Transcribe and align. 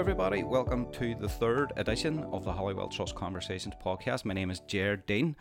everybody. 0.00 0.42
Welcome 0.42 0.90
to 0.92 1.14
the 1.14 1.28
third 1.28 1.74
edition 1.76 2.24
of 2.32 2.42
the 2.42 2.52
Holywell 2.52 2.88
Trust 2.88 3.14
Conversations 3.14 3.74
podcast. 3.84 4.24
My 4.24 4.32
name 4.32 4.50
is 4.50 4.60
Jared 4.60 5.04
Dean, 5.04 5.36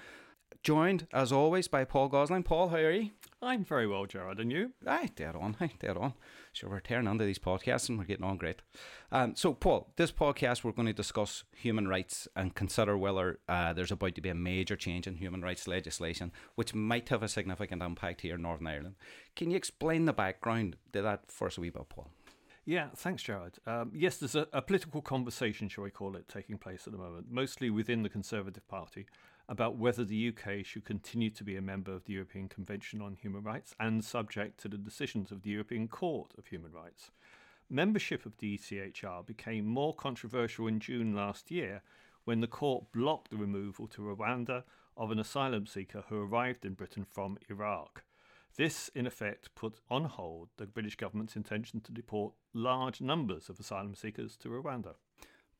joined 0.63 1.08
as 1.13 1.31
always 1.31 1.70
by 1.70 1.85
Paul 1.85 2.10
Gosling. 2.10 2.44
Paul, 2.44 2.67
how 2.67 2.76
are 2.76 2.92
you? 2.92 3.12
I'm 3.42 3.63
very 3.63 3.87
well, 3.87 4.06
Jared, 4.06 4.37
and 4.37 4.51
you? 4.51 4.74
Aye, 4.85 5.12
dead 5.15 5.37
on. 5.37 5.56
Aye, 5.62 5.72
dead 5.79 5.96
on. 5.96 6.13
Sure, 6.51 6.69
we're 6.69 6.81
tearing 6.81 7.08
under 7.08 7.26
these 7.26 7.40
podcasts 7.40 7.87
and 7.87 7.97
we're 7.97 8.03
getting 8.03 8.26
on 8.26 8.35
great. 8.35 8.62
Um, 9.13 9.33
so, 9.33 9.53
Paul, 9.53 9.94
this 9.96 10.12
podcast 10.12 10.65
we're 10.65 10.73
going 10.73 10.87
to 10.87 10.94
discuss 10.94 11.46
human 11.55 11.87
rights 11.87 12.28
and 12.35 12.53
consider 12.53 12.97
whether 12.97 13.39
uh, 13.47 13.71
there's 13.71 13.94
about 13.94 14.15
to 14.15 14.21
be 14.21 14.28
a 14.28 14.35
major 14.35 14.76
change 14.76 15.07
in 15.07 15.15
human 15.15 15.41
rights 15.41 15.69
legislation, 15.69 16.34
which 16.55 16.76
might 16.76 17.07
have 17.07 17.23
a 17.23 17.30
significant 17.30 17.81
impact 17.81 18.20
here 18.21 18.35
in 18.35 18.41
Northern 18.41 18.67
Ireland. 18.67 18.95
Can 19.38 19.52
you 19.52 19.55
explain 19.55 20.03
the 20.03 20.12
background 20.12 20.76
to 20.91 21.02
that 21.02 21.31
for 21.31 21.48
us 21.48 21.57
a 21.57 21.62
wee 21.62 21.70
bit, 21.70 21.88
Paul? 21.88 22.12
Yeah, 22.66 22.90
thanks, 22.95 23.23
Jared. 23.23 23.58
Um, 23.66 23.91
yes, 23.95 24.18
there's 24.18 24.36
a, 24.36 24.48
a, 24.54 24.62
political 24.62 25.02
conversation, 25.02 25.70
shall 25.70 25.84
we 25.84 25.90
call 25.90 26.16
it, 26.16 26.27
taking 26.27 26.58
place 26.58 26.85
at 26.85 26.94
the 26.94 26.99
moment, 26.99 27.27
mostly 27.32 27.70
within 27.70 28.04
the 28.04 28.09
Conservative 28.09 28.68
Party, 28.68 29.08
about 29.48 29.77
whether 29.77 30.04
the 30.04 30.27
UK 30.30 30.63
should 30.63 30.85
continue 30.85 31.32
to 31.32 31.44
be 31.44 31.55
a 31.55 31.62
member 31.62 31.91
of 31.91 32.05
the 32.05 32.13
European 32.13 32.48
Convention 32.48 33.02
on 33.02 33.16
Human 33.16 33.41
Rights 33.41 33.73
and 33.80 34.04
subject 34.05 34.59
to 34.59 34.68
the 34.68 34.77
decisions 34.77 35.32
of 35.32 35.41
the 35.41 35.49
European 35.49 35.88
Court 35.88 36.34
of 36.38 36.48
Human 36.48 36.72
Rights. 36.72 37.09
Membership 37.70 38.26
of 38.26 38.38
the 38.38 38.58
ECHR 38.58 39.26
became 39.26 39.66
more 39.66 39.94
controversial 39.94 40.68
in 40.68 40.80
June 40.80 41.16
last 41.16 41.49
year 41.49 41.82
when 42.26 42.41
the 42.41 42.48
court 42.48 42.91
blocked 42.91 43.32
the 43.32 43.38
removal 43.38 43.88
to 43.88 44.02
Rwanda 44.02 44.63
of 44.96 45.10
an 45.10 45.20
asylum 45.20 45.66
seeker 45.66 46.04
who 46.10 46.21
arrived 46.21 46.66
in 46.66 46.73
Britain 46.73 47.05
from 47.10 47.38
Iraq. 47.49 48.04
This, 48.55 48.89
in 48.94 49.08
effect, 49.08 49.53
put 49.55 49.80
on 49.89 50.05
hold 50.05 50.49
the 50.57 50.66
British 50.66 50.95
government's 50.95 51.35
intention 51.35 51.81
to 51.81 51.91
deport 51.91 52.34
large 52.53 53.02
numbers 53.02 53.49
of 53.49 53.60
asylum 53.60 53.96
seekers 53.96 54.35
to 54.37 54.49
Rwanda. 54.49 54.96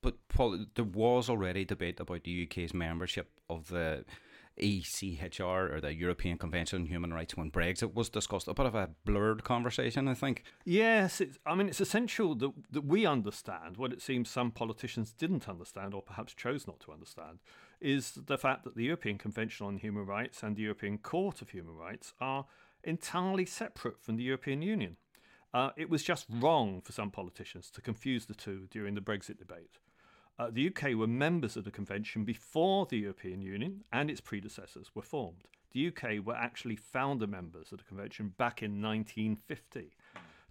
But 0.02 0.16
Paul, 0.30 0.66
there 0.76 0.86
was 0.86 1.30
already 1.30 1.66
debate 1.66 2.00
about 2.00 2.24
the 2.24 2.48
UK's 2.48 2.74
membership 2.74 3.30
of 3.50 3.68
the 3.68 4.06
ECHR 4.60 5.74
or 5.74 5.82
the 5.82 5.94
European 5.94 6.38
Convention 6.38 6.82
on 6.82 6.88
Human 6.88 7.14
Rights 7.14 7.36
when 7.36 7.52
Brexit 7.52 7.94
was 7.94 8.10
discussed. 8.10 8.48
A 8.48 8.54
bit 8.54 8.66
of 8.66 8.76
a 8.76 8.90
blurred 9.06 9.44
conversation, 9.44 10.08
I 10.08 10.14
think. 10.14 10.44
Yes, 10.66 11.22
I 11.46 11.56
mean, 11.56 11.70
it's 11.70 11.82
essential 11.82 12.36
that, 12.36 12.52
that 12.72 12.86
we 12.86 13.06
understand 13.06 13.78
what 13.78 13.94
it 13.94 14.02
seems 14.02 14.30
some 14.30 14.52
politicians 14.52 15.14
didn't 15.14 15.48
understand 15.48 15.94
or 15.94 16.02
perhaps 16.02 16.34
chose 16.34 16.68
not 16.68 16.80
to 16.82 16.92
understand 16.92 17.40
is 17.82 18.12
the 18.26 18.38
fact 18.38 18.66
that 18.66 18.76
the 18.76 18.84
European 18.84 19.18
Convention 19.18 19.66
on 19.66 19.78
Human 19.78 20.06
Rights 20.06 20.44
and 20.44 20.56
the 20.56 20.64
European 20.64 20.98
Court 20.98 21.42
of 21.42 21.50
Human 21.52 21.76
Rights 21.76 22.14
are 22.20 22.46
entirely 22.84 23.46
separate 23.46 24.02
from 24.02 24.16
the 24.16 24.24
European 24.24 24.62
Union. 24.62 24.98
Uh, 25.54 25.72
it 25.76 25.90
was 25.90 26.04
just 26.04 26.28
wrong 26.30 26.82
for 26.82 26.92
some 26.92 27.10
politicians 27.10 27.72
to 27.72 27.82
confuse 27.82 28.26
the 28.26 28.36
two 28.36 28.68
during 28.70 28.96
the 28.96 29.02
Brexit 29.02 29.38
debate. 29.38 29.80
Uh, 30.38 30.50
the 30.52 30.68
UK 30.68 30.94
were 30.96 31.08
members 31.08 31.58
of 31.58 31.66
the 31.66 31.72
convention 31.72 32.24
before 32.24 32.86
the 32.86 32.98
European 32.98 33.42
Union 33.42 33.84
and 33.92 34.10
its 34.10 34.22
predecessors 34.22 34.92
were 34.96 35.02
formed. 35.02 35.48
The 35.72 35.88
UK 35.88 36.26
were 36.26 36.36
actually 36.36 36.76
founder 36.76 37.28
members 37.28 37.72
of 37.72 37.80
the 37.80 37.84
convention 37.84 38.34
back 38.38 38.64
in 38.64 38.82
1950. 38.82 39.92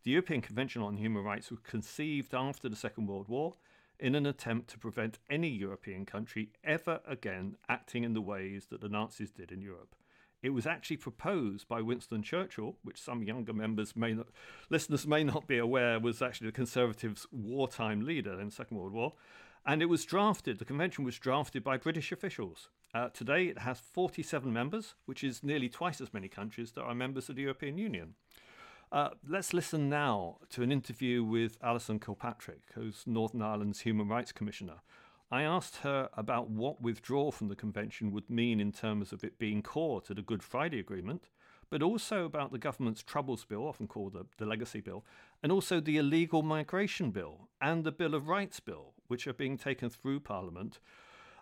The 0.05 0.11
European 0.11 0.41
Convention 0.41 0.83
on 0.83 0.97
Human 0.97 1.25
Rights 1.25 1.51
was 1.51 1.61
conceived 1.61 2.35
after 2.35 2.69
the 2.69 2.77
Second 2.77 3.07
World 3.07 3.29
War 3.29 3.55
in 3.99 4.15
an 4.15 4.27
attempt 4.27 4.71
to 4.71 4.79
prevent 4.79 5.19
any 5.29 5.49
European 5.49 6.07
country 6.07 6.51
ever 6.63 7.01
again 7.07 7.57
acting 7.69 8.05
in 8.05 8.15
the 8.15 8.21
ways 8.21 8.67
that 8.71 8.81
the 8.81 8.89
Nazis 8.89 9.31
did 9.31 9.51
in 9.51 9.61
Europe. 9.61 9.95
It 10.43 10.51
was 10.51 10.67
actually 10.67 10.99
proposed 10.99 11.67
by 11.67 11.81
Winston 11.81 12.23
Churchill, 12.23 12.77
which 12.83 13.01
some 13.01 13.23
younger 13.25 13.53
members 13.53 13.97
may 13.97 14.15
not, 14.15 14.29
listeners 14.71 15.07
may 15.07 15.25
not 15.25 15.49
be 15.49 15.59
aware, 15.59 15.99
was 15.99 16.23
actually 16.23 16.49
the 16.49 16.53
Conservatives' 16.53 17.27
wartime 17.33 18.05
leader 18.05 18.39
in 18.41 18.47
the 18.47 18.55
Second 18.55 18.77
World 18.77 18.93
War. 18.93 19.15
And 19.67 19.83
it 19.83 19.87
was 19.87 20.05
drafted, 20.05 20.59
the 20.59 20.65
convention 20.65 21.05
was 21.05 21.19
drafted 21.19 21.65
by 21.65 21.77
British 21.77 22.13
officials. 22.13 22.69
Uh, 22.95 23.09
today 23.09 23.47
it 23.47 23.59
has 23.59 23.81
47 23.81 24.53
members, 24.53 24.95
which 25.05 25.23
is 25.23 25.43
nearly 25.43 25.69
twice 25.69 26.01
as 26.01 26.15
many 26.15 26.29
countries 26.29 26.73
that 26.73 26.83
are 26.83 26.95
members 26.95 27.29
of 27.29 27.37
the 27.37 27.43
European 27.43 27.77
Union. 27.77 28.15
Uh, 28.91 29.11
let's 29.29 29.53
listen 29.53 29.91
now 29.91 30.39
to 30.49 30.63
an 30.63 30.73
interview 30.73 31.23
with 31.23 31.61
Alyson 31.61 32.01
Kilpatrick, 32.01 32.63
who's 32.75 33.03
Northern 33.07 33.43
Ireland's 33.43 33.81
Human 33.81 34.09
Rights 34.09 34.33
Commissioner, 34.33 34.81
I 35.31 35.43
asked 35.43 35.77
her 35.79 36.09
about 36.15 36.49
what 36.49 36.81
withdrawal 36.81 37.33
from 37.33 37.49
the 37.49 37.57
convention 37.57 38.13
would 38.13 38.31
mean 38.31 38.61
in 38.61 38.73
terms 38.73 39.13
of 39.13 39.23
it 39.23 39.39
being 39.39 39.63
core 39.63 40.01
to 40.03 40.15
the 40.15 40.23
Good 40.23 40.43
Friday 40.43 40.81
Agreement, 40.81 41.29
but 41.69 41.83
also 41.83 42.25
about 42.25 42.51
the 42.51 42.59
government's 42.59 43.03
Troubles 43.03 43.45
Bill, 43.45 43.67
often 43.67 43.87
called 43.87 44.15
the, 44.15 44.25
the 44.39 44.47
Legacy 44.47 44.81
Bill, 44.81 45.05
and 45.43 45.53
also 45.53 45.81
the 45.81 45.99
Illegal 45.99 46.43
Migration 46.43 47.11
Bill 47.11 47.49
and 47.61 47.85
the 47.85 47.93
Bill 47.93 48.15
of 48.15 48.27
Rights 48.27 48.59
Bill, 48.59 48.95
which 49.09 49.27
are 49.27 49.35
being 49.35 49.59
taken 49.59 49.91
through 49.91 50.21
Parliament. 50.21 50.81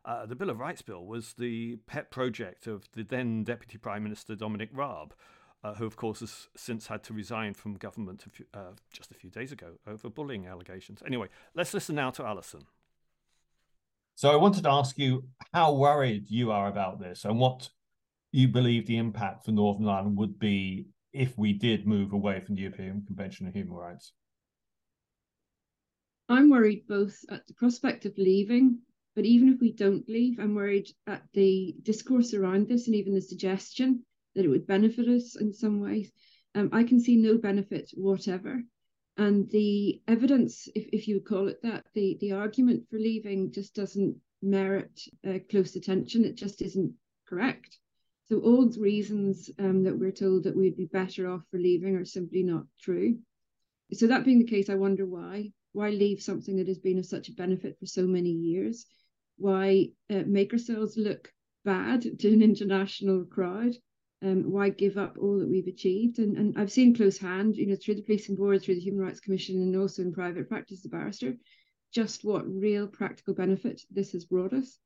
Uh, 0.04 0.26
the 0.26 0.34
Bill 0.34 0.50
of 0.50 0.58
Rights 0.58 0.82
Bill 0.82 1.04
was 1.04 1.34
the 1.34 1.76
pet 1.86 2.10
project 2.10 2.66
of 2.66 2.91
the 2.92 3.04
then 3.04 3.44
Deputy 3.44 3.78
Prime 3.78 4.03
Minister 4.03 4.34
Dominic 4.34 4.70
Raab, 4.72 5.14
uh, 5.62 5.74
who, 5.74 5.86
of 5.86 5.94
course, 5.94 6.20
has 6.20 6.48
since 6.56 6.88
had 6.88 7.04
to 7.04 7.12
resign 7.12 7.54
from 7.54 7.74
government 7.74 8.24
a 8.26 8.30
few, 8.30 8.47
uh, 8.53 8.72
just 8.92 9.12
a 9.12 9.14
few 9.14 9.30
days 9.30 9.53
ago 9.53 9.78
over 9.86 10.10
bullying 10.10 10.47
allegations. 10.47 11.03
Anyway, 11.06 11.28
let's 11.54 11.72
listen 11.72 11.94
now 11.94 12.10
to 12.10 12.24
Alyson. 12.24 12.62
So 14.16 14.31
I 14.31 14.37
wanted 14.37 14.62
to 14.62 14.71
ask 14.71 14.97
you 14.97 15.28
how 15.53 15.75
worried 15.75 16.31
you 16.31 16.50
are 16.50 16.69
about 16.69 16.99
this 16.99 17.27
and 17.27 17.38
what 17.38 17.69
you 18.32 18.49
believe 18.49 18.87
the 18.87 18.97
impact 18.97 19.44
for 19.44 19.53
Northern 19.53 19.87
Ireland 19.87 20.16
would 20.16 20.38
be 20.38 20.87
if 21.12 21.37
we 21.37 21.53
did 21.53 21.87
move 21.87 22.15
away 22.15 22.41
from 22.41 22.54
the 22.54 22.62
European 22.62 23.04
Convention 23.06 23.47
on 23.47 23.53
Human 23.53 23.75
Rights. 23.75 24.15
I'm 26.31 26.49
worried 26.49 26.84
both 26.88 27.15
at 27.31 27.47
the 27.47 27.53
prospect 27.53 28.06
of 28.06 28.16
leaving, 28.16 28.78
but 29.15 29.27
even 29.27 29.53
if 29.53 29.60
we 29.60 29.72
don't 29.72 30.09
leave, 30.09 30.41
I'm 30.41 30.54
worried 30.54 30.88
at 31.06 31.22
the 31.34 31.77
discourse 31.83 32.33
around 32.33 32.69
this 32.69 32.87
and 32.87 32.97
even 32.97 33.12
the 33.12 33.21
suggestion 33.21 34.03
that 34.34 34.47
it 34.47 34.48
would 34.48 34.66
benefit 34.66 35.09
us 35.09 35.37
in 35.37 35.53
some 35.53 35.78
ways. 35.78 36.10
Um, 36.54 36.71
I 36.72 36.84
can 36.84 37.00
see 37.00 37.16
no 37.16 37.37
benefit 37.37 37.91
whatever 37.94 38.62
and 39.16 39.50
the 39.50 40.00
evidence, 40.06 40.69
if, 40.75 40.88
if 40.93 41.09
you 41.09 41.21
call 41.21 41.49
it 41.49 41.62
that, 41.62 41.84
the, 41.94 42.19
the 42.21 42.32
argument 42.32 42.84
for 42.91 42.99
leaving 42.99 43.50
just 43.53 43.75
doesn't 43.75 44.16
merit 44.43 45.00
uh, 45.27 45.38
close 45.50 45.75
attention. 45.77 46.25
It 46.25 46.37
just 46.37 46.60
isn't 46.62 46.93
correct. 47.27 47.78
So 48.28 48.41
all 48.41 48.69
the 48.69 48.81
reasons 48.81 49.50
um, 49.59 49.84
that 49.84 49.99
we're 49.99 50.10
told 50.10 50.44
that 50.44 50.56
we'd 50.56 50.77
be 50.77 50.87
better 50.87 51.31
off 51.31 51.43
for 51.50 51.59
leaving 51.59 51.97
are 51.97 52.04
simply 52.04 52.43
not 52.43 52.65
true. 52.81 53.19
So 53.93 54.09
that 54.09 54.25
being 54.25 54.38
the 54.38 54.44
case, 54.44 54.69
I 54.69 54.75
wonder 54.75 55.06
why. 55.06 55.53
Why 55.72 55.91
leave 55.91 56.21
something 56.21 56.56
that 56.56 56.69
has 56.69 56.78
been 56.78 56.98
of 56.98 57.06
such 57.06 57.28
a 57.28 57.34
benefit 57.34 57.78
for 57.78 57.87
so 57.87 58.06
many 58.06 58.31
years? 58.31 58.87
Why 59.38 59.91
uh, 60.10 60.22
make 60.27 60.53
ourselves 60.53 60.97
look 60.97 61.33
bad 61.65 62.19
to 62.19 62.33
an 62.33 62.43
international 62.43 63.25
crowd? 63.25 63.75
Um, 64.22 64.50
why 64.50 64.71
give 64.71 64.97
up 64.97 65.16
all 65.21 65.38
that 65.38 65.49
we've 65.49 65.66
achieved? 65.66 66.19
And, 66.19 66.37
and 66.37 66.59
I've 66.59 66.72
seen 66.72 66.94
close 66.94 67.19
hand, 67.19 67.56
you 67.56 67.66
know, 67.66 67.77
through 67.77 67.97
the 67.97 68.03
policing 68.03 68.37
board, 68.37 68.62
through 68.62 68.77
the 68.77 68.81
Human 68.81 69.04
Rights 69.04 69.21
Commission, 69.21 69.60
and 69.62 69.77
also 69.77 70.03
in 70.03 70.12
private 70.12 70.49
practice 70.49 70.81
as 70.81 70.87
a 70.87 70.88
barrister, 70.88 71.37
just 71.93 72.25
what 72.25 72.47
real 72.47 72.87
practical 72.87 73.34
benefit 73.34 73.82
this 73.91 74.12
has 74.12 74.25
brought 74.25 74.53
us, 74.53 74.78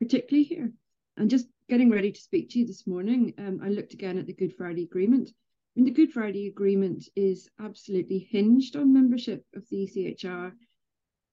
particularly 0.00 0.44
here. 0.44 0.72
And 1.16 1.30
just 1.30 1.46
getting 1.68 1.90
ready 1.90 2.12
to 2.12 2.20
speak 2.20 2.50
to 2.50 2.58
you 2.58 2.66
this 2.66 2.86
morning, 2.86 3.34
um, 3.38 3.60
I 3.62 3.68
looked 3.68 3.94
again 3.94 4.18
at 4.18 4.26
the 4.26 4.34
Good 4.34 4.54
Friday 4.54 4.82
Agreement. 4.84 5.30
I 5.30 5.80
mean, 5.80 5.86
the 5.86 5.90
Good 5.90 6.12
Friday 6.12 6.48
Agreement 6.48 7.08
is 7.16 7.48
absolutely 7.60 8.18
hinged 8.30 8.76
on 8.76 8.92
membership 8.92 9.44
of 9.54 9.68
the 9.70 9.86
ECHR, 9.86 10.52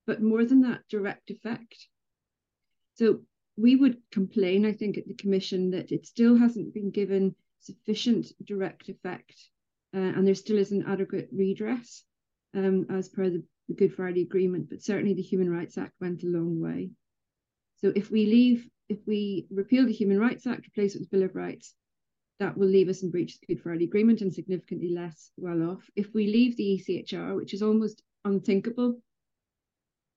but 0.08 0.22
more 0.22 0.46
than 0.46 0.62
that, 0.62 0.82
direct 0.90 1.30
effect. 1.32 1.88
So 2.96 3.22
we 3.62 3.76
would 3.76 3.98
complain, 4.12 4.66
I 4.66 4.74
think, 4.74 4.98
at 4.98 5.08
the 5.08 5.14
Commission 5.14 5.72
that 5.72 5.92
it 5.92 6.06
still 6.06 6.36
hasn't 6.36 6.74
been 6.74 6.92
given 6.92 7.36
sufficient 7.60 8.28
direct 8.44 8.90
effect 8.90 9.36
uh, 9.94 10.00
and 10.00 10.26
there 10.26 10.36
still 10.36 10.58
isn't 10.58 10.88
adequate 10.88 11.30
redress 11.32 12.04
um, 12.56 12.88
as 12.90 13.10
per 13.10 13.30
the, 13.30 13.44
the 13.68 13.76
Good 13.76 13.94
Friday 13.94 14.22
Agreement, 14.24 14.70
but 14.70 14.82
certainly 14.82 15.14
the 15.14 15.22
Human 15.22 15.50
Rights 15.50 15.78
Act 15.78 15.94
went 16.02 16.24
a 16.24 16.28
long 16.28 16.60
way. 16.60 16.92
So 17.82 17.92
if 17.96 18.10
we 18.10 18.26
leave, 18.26 18.68
if 18.90 19.00
we 19.06 19.48
repeal 19.52 19.86
the 19.86 19.94
Human 19.94 20.20
Rights 20.20 20.48
Act, 20.48 20.68
replace 20.68 20.96
it 20.96 21.00
with 21.00 21.12
Bill 21.12 21.24
of 21.24 21.36
Rights, 21.36 21.74
that 22.40 22.58
will 22.58 22.68
leave 22.68 22.90
us 22.90 23.04
in 23.04 23.12
breach 23.12 23.36
of 23.36 23.42
the 23.42 23.54
Good 23.54 23.64
Friday 23.64 23.86
Agreement 23.86 24.22
and 24.22 24.34
significantly 24.34 24.90
less 24.90 25.32
well 25.38 25.70
off. 25.70 25.88
If 25.96 26.14
we 26.14 26.28
leave 26.28 26.58
the 26.58 26.82
ECHR, 26.82 27.36
which 27.36 27.54
is 27.54 27.62
almost 27.62 28.02
unthinkable, 28.26 29.02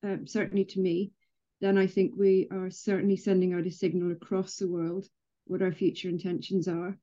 um, 0.03 0.27
certainly 0.27 0.65
to 0.67 0.81
me, 0.81 1.13
then 1.61 1.79
I 1.79 1.87
think 1.87 2.13
we 2.17 2.49
are 2.51 2.71
certainly 2.71 3.17
sending 3.17 3.55
out 3.55 3.67
a 3.67 3.71
signal 3.71 4.13
across 4.13 4.57
the 4.57 4.69
world 4.69 5.07
what 5.47 5.63
our 5.63 5.73
future 5.73 6.09
intentions 6.09 6.69
are. 6.69 6.99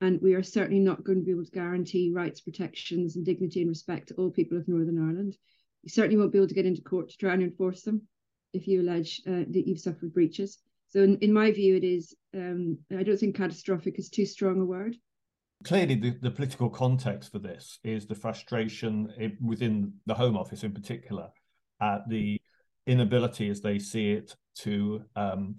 And 0.00 0.20
we 0.20 0.34
are 0.34 0.42
certainly 0.42 0.80
not 0.80 1.04
going 1.04 1.18
to 1.18 1.24
be 1.24 1.30
able 1.30 1.44
to 1.44 1.50
guarantee 1.50 2.12
rights, 2.14 2.40
protections, 2.40 3.16
and 3.16 3.24
dignity 3.24 3.60
and 3.62 3.70
respect 3.70 4.08
to 4.08 4.14
all 4.14 4.30
people 4.30 4.58
of 4.58 4.68
Northern 4.68 5.02
Ireland. 5.02 5.36
You 5.82 5.90
certainly 5.90 6.18
won't 6.18 6.32
be 6.32 6.38
able 6.38 6.48
to 6.48 6.54
get 6.54 6.66
into 6.66 6.82
court 6.82 7.08
to 7.10 7.16
try 7.16 7.32
and 7.32 7.42
enforce 7.42 7.82
them 7.82 8.02
if 8.52 8.68
you 8.68 8.82
allege 8.82 9.22
uh, 9.26 9.44
that 9.48 9.64
you've 9.66 9.80
suffered 9.80 10.12
breaches. 10.12 10.58
So, 10.88 11.02
in, 11.02 11.18
in 11.18 11.32
my 11.32 11.50
view, 11.50 11.76
it 11.76 11.84
is, 11.84 12.14
um, 12.34 12.78
I 12.96 13.02
don't 13.02 13.18
think 13.18 13.36
catastrophic 13.36 13.98
is 13.98 14.10
too 14.10 14.26
strong 14.26 14.60
a 14.60 14.64
word. 14.64 14.96
Clearly, 15.64 15.94
the, 15.94 16.16
the 16.20 16.30
political 16.30 16.68
context 16.68 17.32
for 17.32 17.38
this 17.38 17.78
is 17.82 18.06
the 18.06 18.14
frustration 18.14 19.36
within 19.40 19.94
the 20.04 20.14
Home 20.14 20.36
Office, 20.36 20.62
in 20.62 20.72
particular, 20.72 21.28
at 21.80 22.08
the 22.08 22.38
inability, 22.86 23.48
as 23.48 23.60
they 23.60 23.78
see 23.78 24.12
it, 24.12 24.34
to 24.60 25.02
um, 25.16 25.56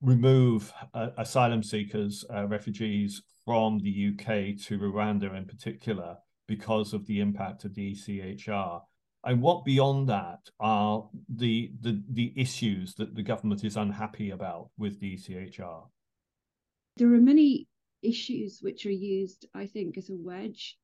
remove 0.00 0.72
uh, 0.94 1.08
asylum 1.18 1.62
seekers, 1.62 2.24
uh, 2.34 2.46
refugees 2.46 3.22
from 3.44 3.78
the 3.78 4.10
UK 4.12 4.60
to 4.66 4.78
Rwanda 4.78 5.36
in 5.36 5.46
particular 5.46 6.16
because 6.48 6.92
of 6.92 7.06
the 7.06 7.20
impact 7.20 7.64
of 7.64 7.74
the 7.74 7.92
ECHR. 7.92 8.80
And 9.24 9.42
what 9.42 9.64
beyond 9.64 10.08
that 10.08 10.38
are 10.60 11.08
the, 11.28 11.72
the, 11.80 12.00
the 12.12 12.32
issues 12.36 12.94
that 12.94 13.14
the 13.14 13.22
government 13.22 13.64
is 13.64 13.76
unhappy 13.76 14.30
about 14.30 14.70
with 14.78 15.00
the 15.00 15.16
ECHR? 15.16 15.82
There 16.96 17.12
are 17.12 17.20
many 17.20 17.66
issues 18.02 18.60
which 18.62 18.86
are 18.86 18.90
used, 18.90 19.46
I 19.54 19.66
think, 19.66 19.98
as 19.98 20.10
a 20.10 20.16
wedge 20.16 20.78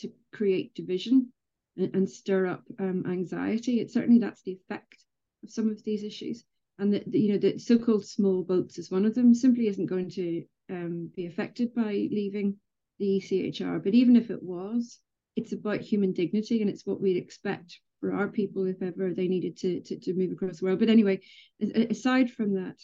to 0.00 0.10
create 0.32 0.74
division 0.74 1.32
and, 1.76 1.94
and 1.94 2.10
stir 2.10 2.46
up 2.46 2.64
um, 2.80 3.04
anxiety. 3.08 3.80
It 3.80 3.92
certainly 3.92 4.18
that's 4.18 4.42
the 4.42 4.52
effect 4.52 5.03
of 5.44 5.50
some 5.50 5.68
of 5.68 5.82
these 5.84 6.02
issues. 6.02 6.44
And 6.78 6.92
the, 6.92 7.04
you 7.18 7.32
know 7.32 7.38
the 7.38 7.58
so-called 7.58 8.04
small 8.04 8.42
boats 8.42 8.78
is 8.78 8.90
one 8.90 9.04
of 9.04 9.14
them. 9.14 9.34
Simply 9.34 9.68
isn't 9.68 9.86
going 9.86 10.10
to 10.10 10.44
um, 10.70 11.10
be 11.14 11.26
affected 11.26 11.74
by 11.74 11.92
leaving 11.92 12.56
the 12.98 13.20
ECHR. 13.20 13.82
But 13.82 13.94
even 13.94 14.16
if 14.16 14.30
it 14.30 14.42
was, 14.42 14.98
it's 15.36 15.52
about 15.52 15.80
human 15.80 16.12
dignity, 16.12 16.60
and 16.60 16.70
it's 16.70 16.86
what 16.86 17.00
we'd 17.00 17.16
expect 17.16 17.78
for 18.00 18.12
our 18.12 18.28
people 18.28 18.66
if 18.66 18.82
ever 18.82 19.14
they 19.14 19.28
needed 19.28 19.56
to 19.58 19.80
to, 19.80 19.98
to 20.00 20.14
move 20.14 20.32
across 20.32 20.58
the 20.58 20.66
world. 20.66 20.80
But 20.80 20.90
anyway, 20.90 21.20
aside 21.60 22.30
from 22.30 22.54
that, 22.54 22.76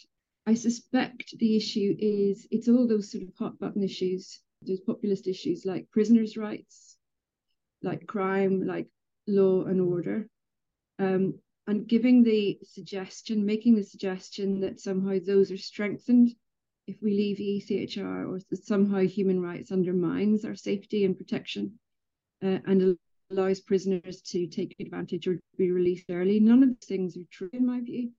I 0.47 0.53
suspect 0.53 1.37
the 1.37 1.55
issue 1.55 1.95
is 1.99 2.47
it's 2.49 2.67
all 2.69 2.87
those 2.87 3.11
sort 3.11 3.23
of 3.23 3.29
hot 3.37 3.59
button 3.59 3.83
issues, 3.83 4.39
those 4.65 4.79
populist 4.79 5.27
issues 5.27 5.65
like 5.65 5.91
prisoners' 5.91 6.37
rights, 6.37 6.97
like 7.83 8.07
crime, 8.07 8.65
like 8.65 8.87
law 9.27 9.65
and 9.65 9.81
order, 9.81 10.27
um, 10.99 11.35
and 11.67 11.87
giving 11.87 12.23
the 12.23 12.59
suggestion, 12.63 13.45
making 13.45 13.75
the 13.75 13.83
suggestion 13.83 14.59
that 14.61 14.79
somehow 14.79 15.17
those 15.23 15.51
are 15.51 15.57
strengthened 15.57 16.35
if 16.87 17.01
we 17.01 17.13
leave 17.13 17.37
the 17.37 17.61
ECHR, 17.61 18.27
or 18.27 18.39
that 18.49 18.65
somehow 18.65 18.99
human 18.99 19.39
rights 19.41 19.71
undermines 19.71 20.43
our 20.43 20.55
safety 20.55 21.05
and 21.05 21.17
protection 21.17 21.79
uh, 22.43 22.59
and 22.65 22.97
allows 23.29 23.61
prisoners 23.61 24.21
to 24.21 24.47
take 24.47 24.75
advantage 24.79 25.27
or 25.27 25.39
be 25.57 25.71
released 25.71 26.09
early. 26.09 26.39
None 26.39 26.63
of 26.63 26.69
these 26.69 26.87
things 26.87 27.15
are 27.15 27.27
true 27.31 27.49
in 27.53 27.65
my 27.65 27.79
view 27.79 28.11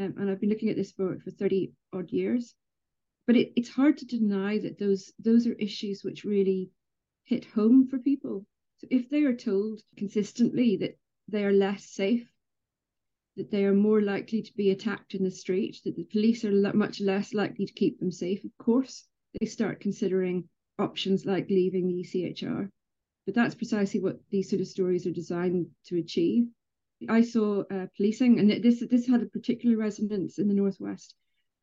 um, 0.00 0.14
and 0.16 0.30
I've 0.30 0.40
been 0.40 0.48
looking 0.48 0.70
at 0.70 0.76
this 0.76 0.92
for 0.92 1.18
for 1.18 1.30
thirty 1.30 1.72
odd 1.92 2.10
years. 2.10 2.54
But 3.26 3.36
it, 3.36 3.52
it's 3.56 3.68
hard 3.68 3.98
to 3.98 4.06
deny 4.06 4.58
that 4.58 4.78
those 4.78 5.12
those 5.18 5.46
are 5.46 5.52
issues 5.54 6.02
which 6.02 6.24
really 6.24 6.70
hit 7.24 7.44
home 7.44 7.86
for 7.88 7.98
people. 7.98 8.46
So 8.78 8.86
if 8.90 9.10
they 9.10 9.24
are 9.24 9.36
told 9.36 9.82
consistently 9.96 10.76
that 10.78 10.98
they 11.28 11.44
are 11.44 11.52
less 11.52 11.84
safe, 11.84 12.28
that 13.40 13.50
they 13.50 13.64
are 13.64 13.72
more 13.72 14.02
likely 14.02 14.42
to 14.42 14.54
be 14.54 14.70
attacked 14.70 15.14
in 15.14 15.24
the 15.24 15.30
street, 15.30 15.80
that 15.82 15.96
the 15.96 16.04
police 16.04 16.44
are 16.44 16.74
much 16.74 17.00
less 17.00 17.32
likely 17.32 17.64
to 17.64 17.72
keep 17.72 17.98
them 17.98 18.12
safe, 18.12 18.44
of 18.44 18.54
course, 18.58 19.08
they 19.40 19.46
start 19.46 19.80
considering 19.80 20.46
options 20.78 21.24
like 21.24 21.48
leaving 21.48 21.88
the 21.88 22.02
ECHR. 22.02 22.68
But 23.24 23.34
that's 23.34 23.54
precisely 23.54 23.98
what 23.98 24.20
these 24.28 24.50
sort 24.50 24.60
of 24.60 24.68
stories 24.68 25.06
are 25.06 25.10
designed 25.10 25.70
to 25.86 25.96
achieve. 25.96 26.48
I 27.08 27.22
saw 27.22 27.62
uh, 27.70 27.86
policing, 27.96 28.38
and 28.40 28.62
this 28.62 28.80
this 28.90 29.06
had 29.06 29.22
a 29.22 29.26
particular 29.26 29.78
resonance 29.78 30.38
in 30.38 30.46
the 30.46 30.60
northwest. 30.62 31.14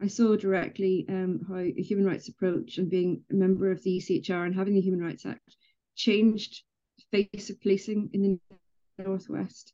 I 0.01 0.07
saw 0.07 0.35
directly 0.35 1.05
um, 1.07 1.45
how 1.47 1.57
a 1.57 1.83
human 1.83 2.07
rights 2.07 2.27
approach 2.27 2.79
and 2.79 2.89
being 2.89 3.23
a 3.29 3.35
member 3.35 3.69
of 3.69 3.83
the 3.83 3.97
ECHR 3.97 4.47
and 4.47 4.55
having 4.55 4.73
the 4.73 4.81
Human 4.81 5.01
Rights 5.01 5.27
Act 5.27 5.55
changed 5.95 6.63
the 6.97 7.27
face 7.31 7.51
of 7.51 7.61
policing 7.61 8.09
in 8.13 8.39
the 8.97 9.03
northwest. 9.03 9.73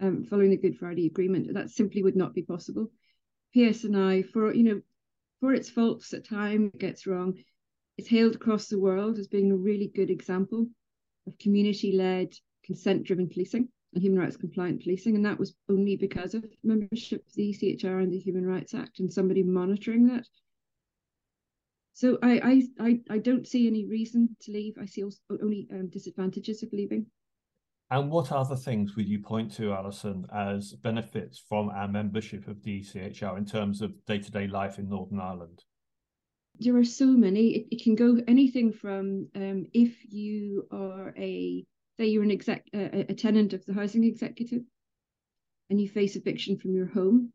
Um, 0.00 0.24
following 0.24 0.50
the 0.50 0.56
Good 0.56 0.78
Friday 0.78 1.06
Agreement, 1.06 1.52
that 1.54 1.70
simply 1.70 2.02
would 2.04 2.14
not 2.14 2.34
be 2.34 2.42
possible. 2.42 2.92
PSNI, 3.56 4.28
for 4.28 4.54
you 4.54 4.62
know, 4.62 4.80
for 5.40 5.52
its 5.54 5.68
faults 5.68 6.12
at 6.12 6.24
times, 6.24 6.70
it 6.74 6.78
gets 6.78 7.06
wrong. 7.06 7.34
It's 7.96 8.08
hailed 8.08 8.36
across 8.36 8.68
the 8.68 8.78
world 8.78 9.18
as 9.18 9.26
being 9.26 9.50
a 9.50 9.56
really 9.56 9.88
good 9.88 10.10
example 10.10 10.68
of 11.26 11.36
community-led, 11.38 12.32
consent-driven 12.64 13.28
policing 13.28 13.68
and 13.94 14.02
human 14.02 14.20
rights 14.20 14.36
compliant 14.36 14.82
policing, 14.82 15.16
and 15.16 15.24
that 15.24 15.38
was 15.38 15.54
only 15.68 15.96
because 15.96 16.34
of 16.34 16.44
membership 16.62 17.26
of 17.26 17.34
the 17.34 17.50
ECHR 17.52 18.02
and 18.02 18.12
the 18.12 18.18
Human 18.18 18.46
Rights 18.46 18.74
Act 18.74 19.00
and 19.00 19.12
somebody 19.12 19.42
monitoring 19.42 20.06
that. 20.06 20.26
So 21.94 22.18
I 22.22 22.38
I 22.38 22.62
I, 22.78 23.00
I 23.10 23.18
don't 23.18 23.48
see 23.48 23.66
any 23.66 23.84
reason 23.86 24.36
to 24.42 24.52
leave. 24.52 24.74
I 24.80 24.86
see 24.86 25.02
also 25.02 25.18
only 25.42 25.66
um, 25.72 25.88
disadvantages 25.88 26.62
of 26.62 26.72
leaving. 26.72 27.06
And 27.90 28.10
what 28.10 28.32
other 28.32 28.56
things 28.56 28.96
would 28.96 29.08
you 29.08 29.20
point 29.20 29.52
to, 29.54 29.72
Alyson, 29.72 30.26
as 30.34 30.74
benefits 30.74 31.42
from 31.48 31.70
our 31.70 31.88
membership 31.88 32.46
of 32.46 32.62
the 32.62 32.80
ECHR 32.80 33.38
in 33.38 33.46
terms 33.46 33.80
of 33.80 34.04
day 34.04 34.18
to 34.18 34.30
day 34.30 34.46
life 34.46 34.78
in 34.78 34.90
Northern 34.90 35.20
Ireland? 35.20 35.64
There 36.60 36.76
are 36.76 36.84
so 36.84 37.06
many. 37.06 37.54
It, 37.54 37.66
it 37.70 37.82
can 37.82 37.94
go 37.94 38.18
anything 38.26 38.72
from 38.72 39.28
um, 39.34 39.66
if 39.72 39.96
you 40.04 40.66
are 40.70 41.14
a 41.16 41.64
say 41.98 42.06
you're 42.06 42.22
an 42.22 42.30
exec, 42.30 42.64
a 42.72 43.14
tenant 43.14 43.54
of 43.54 43.64
the 43.64 43.74
housing 43.74 44.04
executive 44.04 44.62
and 45.70 45.80
you 45.80 45.88
face 45.88 46.14
eviction 46.14 46.56
from 46.56 46.74
your 46.74 46.86
home, 46.86 47.32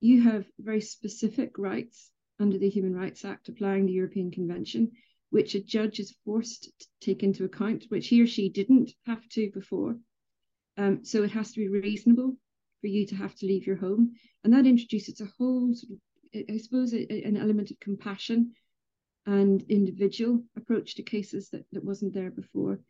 you 0.00 0.22
have 0.22 0.46
very 0.58 0.80
specific 0.80 1.58
rights 1.58 2.10
under 2.40 2.58
the 2.58 2.70
Human 2.70 2.94
Rights 2.94 3.24
Act 3.24 3.48
applying 3.48 3.86
the 3.86 3.92
European 3.92 4.30
Convention, 4.30 4.90
which 5.30 5.54
a 5.54 5.62
judge 5.62 6.00
is 6.00 6.16
forced 6.24 6.64
to 6.78 6.86
take 7.00 7.22
into 7.22 7.44
account, 7.44 7.86
which 7.88 8.08
he 8.08 8.22
or 8.22 8.26
she 8.26 8.48
didn't 8.48 8.92
have 9.06 9.26
to 9.30 9.50
before. 9.52 9.96
Um, 10.76 11.04
so 11.04 11.22
it 11.22 11.30
has 11.30 11.52
to 11.52 11.60
be 11.60 11.68
reasonable 11.68 12.36
for 12.80 12.86
you 12.86 13.06
to 13.06 13.16
have 13.16 13.34
to 13.36 13.46
leave 13.46 13.66
your 13.66 13.76
home. 13.76 14.14
And 14.44 14.52
that 14.52 14.66
introduces 14.66 15.20
a 15.20 15.30
whole 15.38 15.74
sort 15.74 15.92
of, 15.92 16.44
I 16.48 16.58
suppose, 16.58 16.94
a, 16.94 17.06
an 17.24 17.36
element 17.36 17.70
of 17.70 17.80
compassion 17.80 18.52
and 19.26 19.62
individual 19.68 20.42
approach 20.56 20.94
to 20.96 21.02
cases 21.02 21.50
that, 21.50 21.64
that 21.72 21.84
wasn't 21.84 22.14
there 22.14 22.30
before 22.30 22.80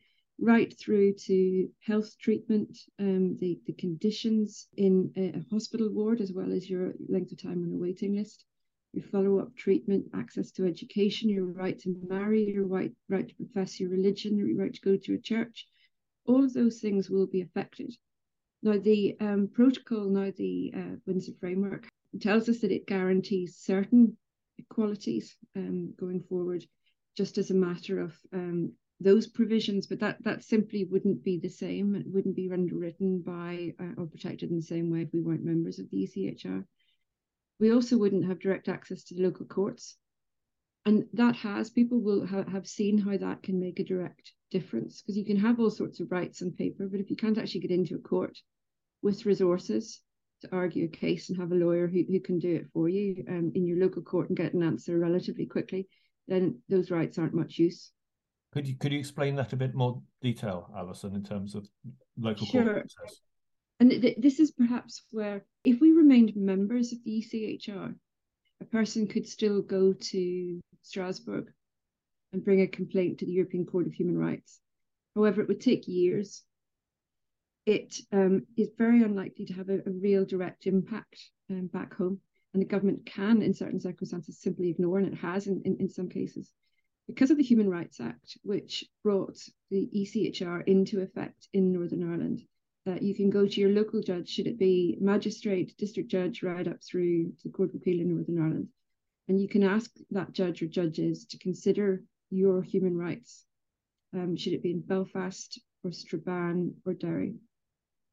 right 0.41 0.75
through 0.79 1.13
to 1.13 1.69
health 1.85 2.17
treatment, 2.19 2.79
um, 2.99 3.37
the, 3.41 3.61
the 3.67 3.75
conditions 3.75 4.69
in 4.77 5.13
a, 5.17 5.39
a, 5.39 5.45
hospital 5.53 5.91
ward, 5.91 6.21
as 6.21 6.33
well 6.33 6.53
as 6.53 6.69
your 6.69 6.95
length 7.09 7.31
of 7.33 7.43
time 7.43 7.63
on 7.63 7.73
a 7.75 7.79
waiting 7.79 8.17
list, 8.17 8.45
your 8.93 9.05
follow 9.05 9.39
up 9.39 9.55
treatment, 9.57 10.07
access 10.15 10.51
to 10.53 10.67
education, 10.67 11.29
your 11.29 11.47
right 11.47 11.79
to 11.81 11.95
marry, 12.09 12.45
your 12.45 12.67
right, 12.67 12.93
right 13.09 13.29
to 13.29 13.35
profess 13.35 13.79
your 13.79 13.91
religion, 13.91 14.37
your 14.37 14.57
right 14.57 14.75
to 14.75 14.81
go 14.81 14.97
to 14.97 15.15
a 15.15 15.19
church. 15.19 15.67
All 16.27 16.45
of 16.45 16.53
those 16.53 16.81
things 16.81 17.09
will 17.09 17.27
be 17.27 17.43
affected. 17.43 17.95
Now, 18.63 18.79
the 18.79 19.17
um, 19.21 19.49
protocol, 19.53 20.09
now 20.09 20.33
the 20.37 20.73
uh, 20.77 20.97
Windsor 21.07 21.33
framework, 21.41 21.89
tells 22.21 22.49
us 22.49 22.59
that 22.61 22.73
it 22.73 22.87
guarantees 22.87 23.57
certain 23.57 24.17
equalities 24.59 25.37
um, 25.57 25.95
going 25.99 26.23
forward, 26.23 26.65
just 27.17 27.39
as 27.39 27.51
a 27.51 27.55
matter 27.55 28.01
of 28.01 28.15
um, 28.33 28.73
those 29.01 29.27
provisions, 29.27 29.87
but 29.87 30.01
that 30.01 30.23
that 30.25 30.45
simply 30.45 30.85
wouldn't 30.85 31.25
be 31.25 31.39
the 31.39 31.49
same. 31.49 31.95
It 31.95 32.07
wouldn't 32.07 32.37
be 32.37 32.51
underwritten 32.53 33.23
by 33.23 33.75
uh, 33.81 34.01
or 34.01 34.07
protected 34.07 34.51
in 34.51 34.57
the 34.57 34.63
same 34.63 34.91
way 34.91 35.03
if 35.03 35.13
we 35.13 35.21
weren't 35.21 35.45
members 35.45 35.79
of 35.79 35.89
the 35.91 36.07
ECHR. 36.07 36.65
We 37.61 37.73
also 37.73 37.99
wouldn't 37.99 38.27
have 38.27 38.41
direct 38.41 38.69
access 38.69 39.05
to 39.05 39.15
the 39.15 39.23
local 39.23 39.45
courts, 39.45 39.99
and 40.87 41.05
that 41.13 41.37
has 41.37 41.69
people 41.69 42.01
will 42.01 42.27
ha- 42.27 42.49
have 42.51 42.67
seen 42.67 42.97
how 42.97 43.19
that 43.19 43.43
can 43.43 43.61
make 43.61 43.79
a 43.79 43.85
direct 43.85 44.33
difference 44.51 45.03
because 45.03 45.19
you 45.19 45.27
can 45.27 45.37
have 45.37 45.61
all 45.61 45.71
sorts 45.71 46.01
of 46.01 46.11
rights 46.11 46.41
on 46.41 46.53
paper, 46.53 46.89
but 46.89 47.01
if 47.01 47.11
you 47.11 47.17
can't 47.17 47.37
actually 47.37 47.61
get 47.61 47.71
into 47.71 47.97
a 47.97 47.99
court 47.99 48.39
with 49.03 49.27
resources 49.27 50.01
to 50.41 50.49
argue 50.53 50.87
a 50.87 50.89
case 50.89 51.29
and 51.29 51.39
have 51.39 51.53
a 51.53 51.55
lawyer 51.55 51.87
who, 51.87 52.03
who 52.09 52.19
can 52.19 52.39
do 52.39 52.57
it 52.57 52.67
for 52.73 52.89
you 52.89 53.25
um, 53.29 53.53
in 53.55 53.67
your 53.67 53.79
local 53.79 54.03
court 54.03 54.29
and 54.29 54.39
get 54.39 54.55
an 54.55 54.63
answer 54.63 54.99
relatively 54.99 55.45
quickly, 55.45 55.87
then 56.29 56.59
those 56.71 56.91
rights 56.91 57.19
aren't 57.19 57.35
much 57.35 57.59
use. 57.59 57.93
Could 58.53 58.67
you 58.67 58.75
could 58.77 58.93
you 58.93 58.99
explain 58.99 59.37
that 59.37 59.53
a 59.53 59.57
bit 59.57 59.75
more 59.75 60.03
detail, 60.23 60.71
Alyson, 60.77 61.15
in 61.15 61.23
terms 61.23 61.55
of 61.55 61.69
local 62.19 62.47
sure. 62.47 62.65
process? 62.65 63.21
And 63.81 63.91
th- 63.91 64.19
this 64.19 64.39
is 64.39 64.51
perhaps 64.51 65.03
where, 65.11 65.45
if 65.65 65.81
we 65.81 65.93
remained 65.93 66.37
members 66.37 66.93
of 66.93 67.03
the 67.03 67.23
ECHR, 67.23 67.95
a 68.61 68.65
person 68.67 69.07
could 69.07 69.27
still 69.27 69.63
go 69.63 69.95
to 69.95 70.61
Strasbourg 70.83 71.51
and 72.33 72.45
bring 72.45 72.61
a 72.61 72.69
complaint 72.69 73.19
to 73.19 73.27
the 73.27 73.33
European 73.33 73.65
Court 73.65 73.87
of 73.87 73.95
Human 73.95 74.19
Rights. 74.19 74.61
However, 75.17 75.41
it 75.41 75.49
would 75.49 75.61
take 75.61 75.89
years. 75.89 76.43
It 77.65 77.97
um, 78.13 78.47
is 78.57 78.69
very 78.77 79.03
unlikely 79.03 79.47
to 79.47 79.55
have 79.55 79.71
a, 79.71 79.79
a 79.79 79.91
real 79.91 80.25
direct 80.25 80.67
impact 80.67 81.19
um, 81.51 81.67
back 81.67 81.95
home. 81.95 82.21
And 82.53 82.61
the 82.61 82.67
government 82.67 83.07
can, 83.07 83.43
in 83.43 83.55
certain 83.55 83.81
circumstances, 83.81 84.41
simply 84.41 84.69
ignore, 84.69 84.99
and 84.99 85.07
it 85.07 85.19
has 85.19 85.47
in, 85.47 85.63
in, 85.65 85.79
in 85.81 85.89
some 85.89 86.09
cases 86.09 86.53
because 87.11 87.31
of 87.31 87.37
the 87.37 87.43
Human 87.43 87.69
Rights 87.69 87.99
Act, 88.01 88.39
which 88.43 88.85
brought 89.03 89.37
the 89.71 89.89
ECHR 89.95 90.63
into 90.67 91.01
effect 91.01 91.49
in 91.53 91.73
Northern 91.73 92.09
Ireland, 92.09 92.43
uh, 92.91 92.99
you 93.01 93.15
can 93.15 93.31
go 93.31 93.47
to 93.47 93.61
your 93.61 93.71
local 93.71 94.03
judge, 94.03 94.29
should 94.29 94.47
it 94.47 94.59
be 94.59 94.97
magistrate, 95.01 95.77
district 95.79 96.11
judge, 96.11 96.43
right 96.43 96.67
up 96.67 96.83
through 96.83 97.33
to 97.41 97.49
the 97.49 97.51
Court 97.51 97.71
of 97.71 97.77
Appeal 97.77 98.01
in 98.01 98.15
Northern 98.15 98.41
Ireland. 98.41 98.69
And 99.29 99.41
you 99.41 99.49
can 99.49 99.63
ask 99.63 99.91
that 100.11 100.33
judge 100.33 100.63
or 100.63 100.67
judges 100.67 101.25
to 101.27 101.39
consider 101.39 102.03
your 102.31 102.63
human 102.63 102.97
rights, 102.97 103.45
um, 104.15 104.37
should 104.37 104.53
it 104.53 104.63
be 104.63 104.73
in 104.73 104.81
Belfast 104.81 105.61
or 105.85 105.93
Strabane 105.93 106.75
or 106.85 106.95
Derry. 106.95 107.35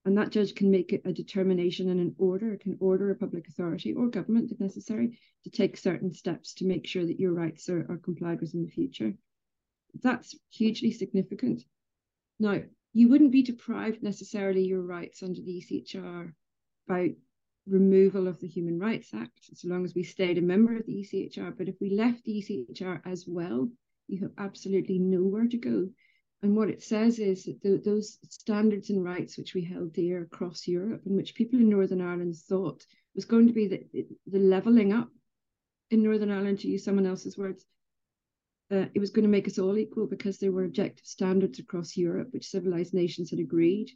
And 0.05 0.17
that 0.17 0.29
judge 0.29 0.55
can 0.55 0.71
make 0.71 0.93
a 0.93 1.11
determination 1.11 1.89
and 1.89 1.99
an 1.99 2.15
order, 2.17 2.55
can 2.55 2.77
order 2.79 3.11
a 3.11 3.15
public 3.15 3.47
authority 3.49 3.93
or 3.93 4.07
government, 4.07 4.51
if 4.51 4.59
necessary, 4.59 5.19
to 5.43 5.49
take 5.49 5.75
certain 5.75 6.13
steps 6.13 6.53
to 6.55 6.65
make 6.65 6.87
sure 6.87 7.05
that 7.05 7.19
your 7.19 7.33
rights 7.33 7.67
are, 7.67 7.85
are 7.91 7.97
complied 7.97 8.39
with 8.39 8.53
in 8.53 8.63
the 8.63 8.71
future. 8.71 9.13
That's 10.01 10.35
hugely 10.49 10.91
significant. 10.91 11.63
Now, 12.39 12.61
you 12.93 13.09
wouldn't 13.09 13.31
be 13.31 13.43
deprived 13.43 14.01
necessarily 14.01 14.63
your 14.63 14.81
rights 14.81 15.23
under 15.23 15.41
the 15.41 15.61
ECHR 15.61 16.33
by 16.87 17.15
removal 17.67 18.27
of 18.27 18.39
the 18.39 18.47
Human 18.47 18.79
Rights 18.79 19.13
Act, 19.13 19.39
so 19.53 19.67
long 19.67 19.83
as 19.85 19.93
we 19.93 20.03
stayed 20.03 20.37
a 20.37 20.41
member 20.41 20.77
of 20.77 20.85
the 20.85 21.03
ECHR. 21.03 21.57
But 21.57 21.67
if 21.67 21.75
we 21.81 21.89
left 21.89 22.23
the 22.23 22.41
ECHR 22.41 23.01
as 23.05 23.25
well, 23.27 23.69
you 24.07 24.19
have 24.21 24.31
absolutely 24.37 24.99
nowhere 24.99 25.47
to 25.47 25.57
go. 25.57 25.89
And 26.43 26.55
what 26.55 26.69
it 26.69 26.83
says 26.83 27.19
is 27.19 27.45
that 27.45 27.61
the, 27.61 27.81
those 27.83 28.19
standards 28.29 28.89
and 28.89 29.03
rights 29.03 29.37
which 29.37 29.53
we 29.53 29.63
held 29.63 29.93
dear 29.93 30.21
across 30.21 30.67
Europe 30.67 31.01
and 31.05 31.15
which 31.15 31.35
people 31.35 31.59
in 31.59 31.69
Northern 31.69 32.01
Ireland 32.01 32.35
thought 32.35 32.85
was 33.15 33.25
going 33.25 33.47
to 33.47 33.53
be 33.53 33.67
the, 33.67 34.07
the 34.27 34.39
levelling 34.39 34.93
up 34.93 35.09
in 35.89 36.03
Northern 36.03 36.31
Ireland, 36.31 36.59
to 36.59 36.67
use 36.67 36.83
someone 36.83 37.05
else's 37.05 37.37
words, 37.37 37.65
uh, 38.71 38.85
it 38.93 38.99
was 38.99 39.11
going 39.11 39.23
to 39.23 39.29
make 39.29 39.47
us 39.47 39.59
all 39.59 39.77
equal 39.77 40.07
because 40.07 40.37
there 40.37 40.51
were 40.51 40.65
objective 40.65 41.05
standards 41.05 41.59
across 41.59 41.95
Europe 41.97 42.29
which 42.31 42.49
civilized 42.49 42.93
nations 42.93 43.29
had 43.29 43.39
agreed. 43.39 43.89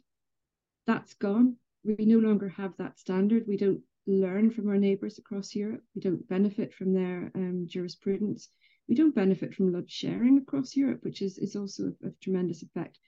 That's 0.86 1.14
gone. 1.14 1.56
We 1.84 2.04
no 2.04 2.18
longer 2.18 2.48
have 2.48 2.76
that 2.78 2.98
standard. 2.98 3.44
We 3.46 3.56
don't 3.56 3.80
learn 4.06 4.50
from 4.50 4.68
our 4.68 4.78
neighbours 4.78 5.18
across 5.18 5.54
Europe. 5.54 5.82
We 5.94 6.00
don't 6.00 6.28
benefit 6.28 6.72
from 6.74 6.92
their 6.92 7.30
um, 7.34 7.66
jurisprudence 7.68 8.48
we 8.88 8.94
don't 8.94 9.14
benefit 9.14 9.54
from 9.54 9.72
load 9.72 9.90
sharing 9.90 10.38
across 10.38 10.76
Europe, 10.76 11.02
which 11.02 11.22
is, 11.22 11.38
is 11.38 11.56
also 11.56 11.84
of, 11.84 11.96
of 12.04 12.20
tremendous 12.20 12.62
effect. 12.62 12.98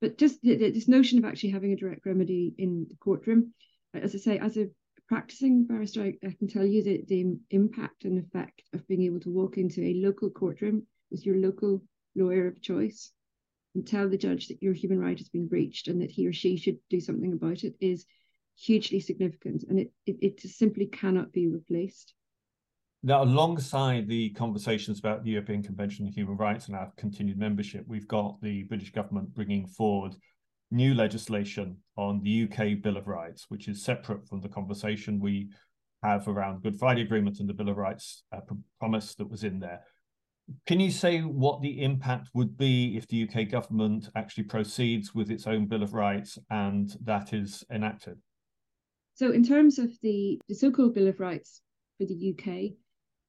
But 0.00 0.18
just 0.18 0.42
the, 0.42 0.56
the, 0.56 0.70
this 0.70 0.88
notion 0.88 1.18
of 1.18 1.24
actually 1.24 1.50
having 1.50 1.72
a 1.72 1.76
direct 1.76 2.04
remedy 2.04 2.54
in 2.58 2.86
the 2.88 2.96
courtroom, 2.96 3.54
as 3.94 4.14
I 4.14 4.18
say, 4.18 4.38
as 4.38 4.56
a 4.56 4.68
practicing 5.08 5.64
barrister, 5.64 6.02
I, 6.02 6.14
I 6.26 6.32
can 6.32 6.48
tell 6.48 6.66
you 6.66 6.82
that 6.84 7.06
the 7.08 7.36
impact 7.50 8.04
and 8.04 8.18
effect 8.18 8.62
of 8.74 8.86
being 8.88 9.02
able 9.04 9.20
to 9.20 9.30
walk 9.30 9.58
into 9.58 9.80
a 9.82 9.94
local 9.94 10.30
courtroom 10.30 10.86
with 11.12 11.24
your 11.24 11.36
local 11.36 11.82
lawyer 12.16 12.48
of 12.48 12.60
choice 12.60 13.12
and 13.74 13.86
tell 13.86 14.08
the 14.08 14.18
judge 14.18 14.48
that 14.48 14.62
your 14.62 14.72
human 14.72 14.98
right 14.98 15.18
has 15.18 15.28
been 15.28 15.46
breached 15.46 15.88
and 15.88 16.02
that 16.02 16.10
he 16.10 16.26
or 16.26 16.32
she 16.32 16.56
should 16.56 16.78
do 16.90 17.00
something 17.00 17.32
about 17.32 17.62
it 17.62 17.74
is 17.80 18.04
hugely 18.58 19.00
significant 19.00 19.64
and 19.68 19.78
it, 19.78 19.92
it, 20.06 20.16
it 20.20 20.40
simply 20.40 20.86
cannot 20.86 21.32
be 21.32 21.46
replaced. 21.46 22.14
Now, 23.04 23.24
alongside 23.24 24.08
the 24.08 24.30
conversations 24.30 25.00
about 25.00 25.24
the 25.24 25.30
European 25.30 25.62
Convention 25.62 26.06
on 26.06 26.12
Human 26.12 26.36
Rights 26.36 26.66
and 26.66 26.76
our 26.76 26.92
continued 26.96 27.38
membership, 27.38 27.84
we've 27.88 28.06
got 28.06 28.40
the 28.40 28.62
British 28.64 28.92
government 28.92 29.34
bringing 29.34 29.66
forward 29.66 30.14
new 30.70 30.94
legislation 30.94 31.78
on 31.96 32.22
the 32.22 32.44
UK 32.44 32.80
Bill 32.80 32.96
of 32.96 33.08
Rights, 33.08 33.46
which 33.48 33.66
is 33.66 33.84
separate 33.84 34.28
from 34.28 34.40
the 34.40 34.48
conversation 34.48 35.18
we 35.18 35.48
have 36.02 36.28
around 36.28 36.62
Good 36.62 36.78
Friday 36.78 37.02
Agreement 37.02 37.40
and 37.40 37.48
the 37.48 37.54
Bill 37.54 37.68
of 37.68 37.76
Rights 37.76 38.22
uh, 38.32 38.40
promise 38.78 39.14
that 39.16 39.30
was 39.30 39.42
in 39.44 39.58
there. 39.58 39.80
Can 40.66 40.80
you 40.80 40.90
say 40.90 41.20
what 41.20 41.62
the 41.62 41.82
impact 41.82 42.28
would 42.34 42.56
be 42.56 42.96
if 42.96 43.06
the 43.06 43.28
UK 43.28 43.48
government 43.48 44.08
actually 44.16 44.44
proceeds 44.44 45.14
with 45.14 45.30
its 45.30 45.46
own 45.46 45.66
Bill 45.66 45.82
of 45.82 45.94
Rights 45.94 46.38
and 46.50 46.94
that 47.02 47.32
is 47.32 47.64
enacted? 47.70 48.18
So, 49.14 49.30
in 49.30 49.44
terms 49.44 49.78
of 49.78 49.90
the, 50.02 50.40
the 50.48 50.54
so 50.54 50.70
called 50.70 50.94
Bill 50.94 51.08
of 51.08 51.20
Rights 51.20 51.60
for 51.98 52.06
the 52.06 52.34
UK, 52.34 52.76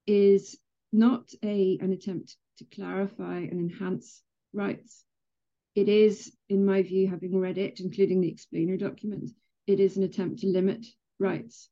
is 0.07 0.57
not 0.91 1.29
a 1.43 1.77
an 1.81 1.91
attempt 1.91 2.35
to 2.57 2.65
clarify 2.65 3.37
and 3.37 3.59
enhance 3.59 4.21
rights. 4.53 5.05
It 5.75 5.89
is, 5.89 6.35
in 6.49 6.65
my 6.65 6.83
view, 6.83 7.07
having 7.07 7.39
read 7.39 7.57
it, 7.57 7.79
including 7.79 8.21
the 8.21 8.29
explainer 8.29 8.77
document, 8.77 9.31
it 9.65 9.79
is 9.79 9.97
an 9.97 10.03
attempt 10.03 10.39
to 10.39 10.47
limit 10.47 10.85
rights 11.19 11.69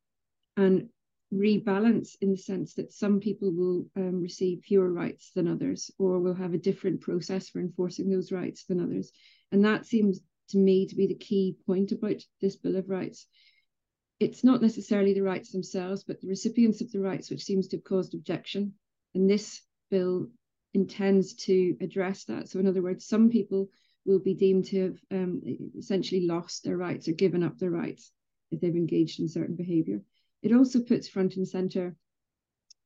and 0.57 0.89
rebalance 1.33 2.15
in 2.21 2.31
the 2.31 2.37
sense 2.37 2.73
that 2.75 2.91
some 2.91 3.19
people 3.19 3.51
will 3.51 3.85
um, 3.95 4.21
receive 4.21 4.63
fewer 4.63 4.91
rights 4.91 5.31
than 5.33 5.47
others 5.47 5.89
or 5.97 6.19
will 6.19 6.33
have 6.33 6.53
a 6.53 6.59
different 6.59 7.01
process 7.01 7.49
for 7.49 7.59
enforcing 7.59 8.09
those 8.09 8.31
rights 8.31 8.65
than 8.65 8.81
others. 8.81 9.11
And 9.51 9.63
that 9.65 9.85
seems 9.85 10.19
to 10.49 10.57
me 10.57 10.87
to 10.87 10.95
be 10.95 11.07
the 11.07 11.15
key 11.15 11.55
point 11.65 11.91
about 11.91 12.21
this 12.41 12.57
Bill 12.57 12.75
of 12.75 12.89
Rights 12.89 13.27
it's 14.21 14.43
not 14.43 14.61
necessarily 14.61 15.15
the 15.15 15.23
rights 15.23 15.51
themselves, 15.51 16.03
but 16.03 16.21
the 16.21 16.27
recipients 16.27 16.79
of 16.79 16.91
the 16.91 16.99
rights 16.99 17.31
which 17.31 17.43
seems 17.43 17.67
to 17.67 17.77
have 17.77 17.83
caused 17.83 18.13
objection. 18.13 18.73
And 19.15 19.27
this 19.27 19.63
bill 19.89 20.27
intends 20.75 21.33
to 21.45 21.75
address 21.81 22.25
that. 22.25 22.47
So, 22.47 22.59
in 22.59 22.67
other 22.67 22.83
words, 22.83 23.07
some 23.07 23.29
people 23.29 23.69
will 24.05 24.19
be 24.19 24.35
deemed 24.35 24.65
to 24.65 24.81
have 24.83 24.97
um, 25.11 25.41
essentially 25.75 26.27
lost 26.27 26.63
their 26.63 26.77
rights 26.77 27.07
or 27.07 27.13
given 27.13 27.41
up 27.41 27.57
their 27.57 27.71
rights 27.71 28.11
if 28.51 28.61
they've 28.61 28.75
engaged 28.75 29.19
in 29.19 29.27
certain 29.27 29.55
behavior. 29.55 30.01
It 30.41 30.53
also 30.53 30.81
puts 30.81 31.07
front 31.07 31.35
and 31.35 31.47
center 31.47 31.95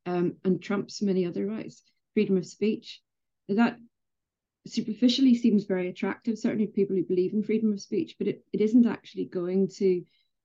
um, 0.06 0.36
and 0.44 0.62
trumps 0.62 1.02
many 1.02 1.26
other 1.26 1.46
rights, 1.46 1.82
freedom 2.14 2.38
of 2.38 2.46
speech. 2.46 3.02
That 3.48 3.78
superficially 4.68 5.36
seems 5.36 5.66
very 5.66 5.90
attractive, 5.90 6.38
certainly 6.38 6.68
to 6.68 6.74
people 6.74 6.96
who 6.96 7.04
believe 7.04 7.34
in 7.34 7.44
freedom 7.44 7.72
of 7.72 7.82
speech, 7.82 8.16
but 8.18 8.28
it, 8.28 8.44
it 8.52 8.62
isn't 8.62 8.88
actually 8.88 9.26
going 9.26 9.70
to 9.78 10.04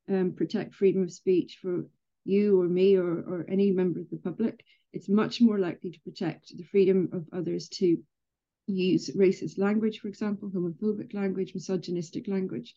um, 0.08 0.32
protect 0.32 0.74
freedom 0.74 1.02
of 1.02 1.12
speech 1.12 1.58
for 1.60 1.86
you 2.24 2.60
or 2.60 2.68
me 2.68 2.96
or, 2.96 3.10
or 3.10 3.46
any 3.48 3.70
member 3.72 4.00
of 4.00 4.10
the 4.10 4.16
public, 4.16 4.64
it's 4.92 5.08
much 5.08 5.40
more 5.40 5.58
likely 5.58 5.90
to 5.90 6.00
protect 6.00 6.56
the 6.56 6.64
freedom 6.64 7.08
of 7.12 7.26
others 7.32 7.68
to 7.68 7.98
use 8.66 9.10
racist 9.16 9.58
language, 9.58 10.00
for 10.00 10.08
example, 10.08 10.50
homophobic 10.50 11.14
language, 11.14 11.54
misogynistic 11.54 12.28
language. 12.28 12.74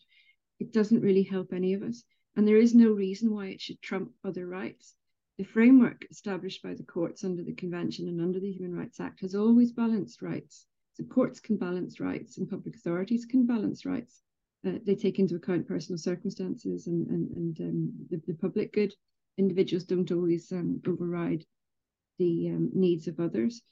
It 0.60 0.72
doesn't 0.72 1.02
really 1.02 1.24
help 1.24 1.52
any 1.52 1.74
of 1.74 1.82
us. 1.82 2.04
And 2.36 2.46
there 2.46 2.56
is 2.56 2.74
no 2.74 2.90
reason 2.90 3.32
why 3.32 3.46
it 3.46 3.60
should 3.60 3.80
trump 3.80 4.12
other 4.24 4.46
rights. 4.46 4.94
The 5.38 5.44
framework 5.44 6.06
established 6.10 6.62
by 6.62 6.74
the 6.74 6.84
courts 6.84 7.24
under 7.24 7.42
the 7.42 7.54
Convention 7.54 8.08
and 8.08 8.20
under 8.20 8.40
the 8.40 8.52
Human 8.52 8.76
Rights 8.76 9.00
Act 9.00 9.20
has 9.20 9.34
always 9.34 9.72
balanced 9.72 10.22
rights. 10.22 10.66
So 10.94 11.04
courts 11.04 11.40
can 11.40 11.56
balance 11.56 12.00
rights 12.00 12.38
and 12.38 12.48
public 12.48 12.76
authorities 12.76 13.24
can 13.24 13.46
balance 13.46 13.84
rights 13.84 14.22
uh, 14.66 14.78
they 14.84 14.94
take 14.94 15.18
into 15.18 15.36
account 15.36 15.68
personal 15.68 15.98
circumstances 15.98 16.86
and 16.86 17.06
and, 17.08 17.30
and 17.36 17.60
um, 17.60 17.92
the, 18.10 18.20
the 18.26 18.34
public 18.34 18.72
good. 18.72 18.94
Individuals 19.36 19.84
don't 19.84 20.10
always 20.12 20.50
um, 20.52 20.80
override 20.86 21.44
the 22.18 22.48
um, 22.50 22.70
needs 22.72 23.08
of 23.08 23.18
others, 23.18 23.62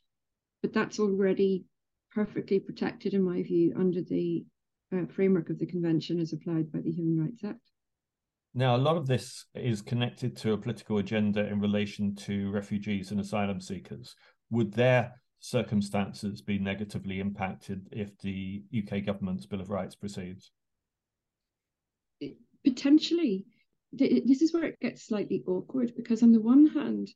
but 0.61 0.73
that's 0.73 0.99
already 0.99 1.65
perfectly 2.11 2.59
protected, 2.59 3.15
in 3.15 3.23
my 3.23 3.43
view, 3.43 3.73
under 3.77 4.03
the 4.03 4.45
uh, 4.93 5.07
framework 5.15 5.51
of 5.51 5.59
the 5.59 5.67
convention 5.67 6.19
as 6.19 6.33
applied 6.33 6.71
by 6.73 6.81
the 6.81 6.91
Human 6.91 7.25
Rights 7.25 7.45
Act. 7.45 7.61
Now, 8.55 8.77
a 8.77 8.79
lot 8.79 8.97
of 8.97 9.07
this 9.07 9.47
is 9.55 9.81
connected 9.81 10.37
to 10.39 10.53
a 10.53 10.59
political 10.59 10.99
agenda 10.99 11.47
in 11.47 11.61
relation 11.61 12.15
to 12.17 12.51
refugees 12.51 13.11
and 13.11 13.21
asylum 13.21 13.61
seekers. 13.61 14.15
Would 14.51 14.73
their 14.73 15.13
circumstances 15.41 16.43
be 16.43 16.59
negatively 16.59 17.19
impacted 17.19 17.89
if 17.91 18.17
the 18.19 18.63
UK 18.77 19.05
government's 19.05 19.47
Bill 19.47 19.61
of 19.61 19.71
Rights 19.71 19.95
proceeds? 19.95 20.53
potentially 22.65 23.45
this 23.93 24.41
is 24.41 24.53
where 24.53 24.65
it 24.65 24.81
gets 24.81 25.03
slightly 25.07 25.43
awkward 25.47 25.93
because 25.97 26.23
on 26.23 26.33
the 26.33 26.41
one 26.41 26.67
hand 26.67 27.11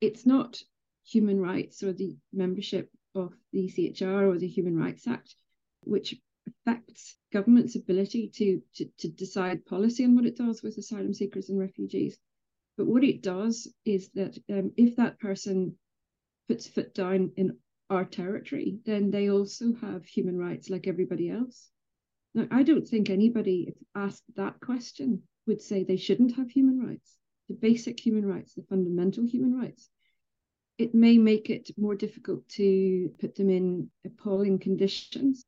it's 0.00 0.24
not 0.24 0.60
human 1.04 1.40
rights 1.40 1.82
or 1.82 1.92
the 1.92 2.16
membership 2.32 2.90
of 3.14 3.32
the 3.52 3.66
ECHR 3.66 4.30
or 4.32 4.38
the 4.38 4.46
Human 4.46 4.76
Rights 4.76 5.06
Act 5.08 5.34
which 5.82 6.14
affects 6.46 7.16
government's 7.32 7.76
ability 7.76 8.30
to, 8.34 8.62
to, 8.74 8.86
to 8.98 9.08
decide 9.08 9.66
policy 9.66 10.04
on 10.04 10.14
what 10.14 10.26
it 10.26 10.36
does 10.36 10.62
with 10.62 10.78
asylum 10.78 11.12
seekers 11.12 11.48
and 11.50 11.58
refugees. 11.58 12.18
But 12.76 12.86
what 12.86 13.04
it 13.04 13.22
does 13.22 13.68
is 13.84 14.10
that 14.14 14.36
um, 14.50 14.72
if 14.76 14.96
that 14.96 15.18
person 15.18 15.76
puts 16.48 16.66
foot 16.66 16.94
down 16.94 17.32
in 17.36 17.56
our 17.88 18.04
territory, 18.04 18.78
then 18.84 19.10
they 19.10 19.30
also 19.30 19.72
have 19.80 20.04
human 20.04 20.36
rights 20.36 20.68
like 20.70 20.86
everybody 20.86 21.30
else. 21.30 21.70
Now, 22.34 22.46
I 22.50 22.62
don't 22.64 22.86
think 22.86 23.08
anybody, 23.08 23.66
if 23.68 23.74
asked 23.94 24.24
that 24.36 24.60
question, 24.60 25.22
would 25.46 25.62
say 25.62 25.84
they 25.84 25.96
shouldn't 25.96 26.36
have 26.36 26.50
human 26.50 26.80
rights, 26.80 27.16
the 27.48 27.54
basic 27.54 27.98
human 27.98 28.26
rights, 28.26 28.54
the 28.54 28.62
fundamental 28.68 29.24
human 29.24 29.58
rights. 29.58 29.88
It 30.76 30.94
may 30.94 31.16
make 31.16 31.48
it 31.48 31.70
more 31.78 31.94
difficult 31.94 32.46
to 32.50 33.10
put 33.18 33.36
them 33.36 33.48
in 33.48 33.90
appalling 34.04 34.58
conditions. 34.58 35.44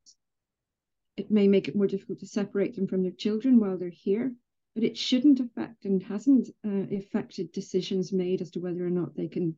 It 1.19 1.29
may 1.29 1.49
make 1.49 1.67
it 1.67 1.75
more 1.75 1.85
difficult 1.85 2.19
to 2.19 2.27
separate 2.27 2.77
them 2.77 2.87
from 2.87 3.03
their 3.03 3.11
children 3.11 3.59
while 3.59 3.77
they're 3.77 3.89
here, 3.89 4.33
but 4.73 4.85
it 4.85 4.97
shouldn't 4.97 5.41
affect 5.41 5.83
and 5.83 6.01
hasn't 6.01 6.47
uh, 6.65 6.95
affected 6.95 7.51
decisions 7.51 8.13
made 8.13 8.41
as 8.41 8.51
to 8.51 8.61
whether 8.61 8.85
or 8.87 8.89
not 8.89 9.17
they 9.17 9.27
can 9.27 9.57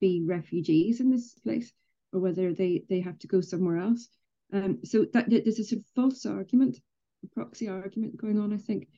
be 0.00 0.22
refugees 0.24 1.00
in 1.00 1.10
this 1.10 1.34
place 1.34 1.70
or 2.14 2.20
whether 2.20 2.54
they, 2.54 2.82
they 2.88 3.00
have 3.00 3.18
to 3.18 3.26
go 3.26 3.42
somewhere 3.42 3.76
else. 3.76 4.08
Um, 4.54 4.78
so 4.84 5.04
that 5.12 5.28
there's 5.28 5.58
a 5.58 5.64
sort 5.64 5.80
of 5.80 5.86
false 5.94 6.24
argument, 6.24 6.80
a 7.22 7.26
proxy 7.28 7.68
argument 7.68 8.16
going 8.16 8.40
on. 8.40 8.54
I 8.54 8.58
think 8.58 8.88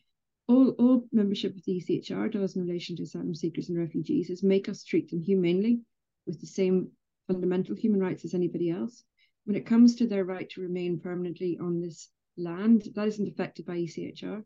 all 0.47 0.71
all 0.79 1.09
membership 1.11 1.57
of 1.57 1.65
the 1.65 1.81
ECHR 1.81 2.31
does 2.31 2.55
in 2.55 2.63
relation 2.63 2.95
to 2.97 3.03
asylum 3.03 3.35
seekers 3.35 3.71
and 3.71 3.79
refugees 3.79 4.31
is 4.31 4.45
make 4.45 4.69
us 4.69 4.85
treat 4.85 5.11
them 5.11 5.21
humanely 5.21 5.81
with 6.27 6.41
the 6.41 6.47
same 6.47 6.93
fundamental 7.27 7.75
human 7.75 8.01
rights 8.01 8.25
as 8.25 8.35
anybody 8.35 8.71
else. 8.71 9.03
When 9.49 9.57
it 9.57 9.65
comes 9.65 9.95
to 9.95 10.07
their 10.07 10.27
right 10.27 10.47
to 10.51 10.61
remain 10.61 11.01
permanently 11.01 11.57
on 11.59 11.81
this 11.81 12.11
land, 12.37 12.87
that 12.95 13.09
isn't 13.09 13.29
affected 13.29 13.65
by 13.65 13.77
ECHR. 13.77 14.45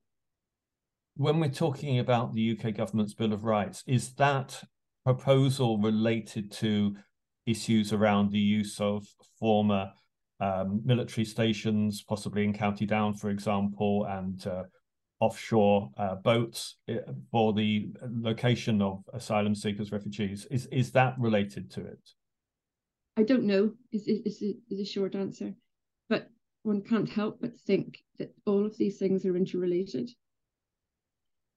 when 1.16 1.40
we're 1.40 1.48
talking 1.48 1.98
about 1.98 2.32
the 2.32 2.56
UK 2.56 2.76
government's 2.76 3.12
Bill 3.12 3.32
of 3.32 3.42
Rights, 3.42 3.82
is 3.88 4.12
that 4.12 4.62
proposal 5.04 5.78
related 5.78 6.52
to 6.52 6.94
issues 7.46 7.92
around 7.92 8.30
the 8.30 8.38
use 8.38 8.80
of 8.80 9.04
former 9.40 9.90
um, 10.38 10.80
military 10.84 11.24
stations, 11.24 12.04
possibly 12.04 12.44
in 12.44 12.52
County 12.52 12.86
Down, 12.86 13.12
for 13.12 13.30
example, 13.30 14.04
and 14.04 14.46
uh, 14.46 14.62
offshore 15.18 15.90
uh, 15.96 16.14
boats 16.14 16.76
uh, 16.88 16.98
for 17.32 17.52
the 17.52 17.90
location 18.08 18.80
of 18.80 19.02
asylum 19.12 19.56
seekers, 19.56 19.90
refugees. 19.90 20.46
Is 20.48 20.66
is 20.66 20.92
that 20.92 21.16
related 21.18 21.72
to 21.72 21.80
it? 21.80 21.98
I 23.16 23.22
don't 23.24 23.44
know. 23.44 23.74
Is 23.92 24.08
is 24.08 24.42
is 24.70 24.80
a 24.80 24.84
short 24.84 25.14
answer, 25.14 25.54
but 26.08 26.30
one 26.62 26.82
can't 26.82 27.08
help 27.08 27.40
but 27.40 27.58
think 27.60 27.98
that 28.18 28.34
all 28.46 28.64
of 28.64 28.76
these 28.76 28.98
things 28.98 29.26
are 29.26 29.36
interrelated. 29.36 30.10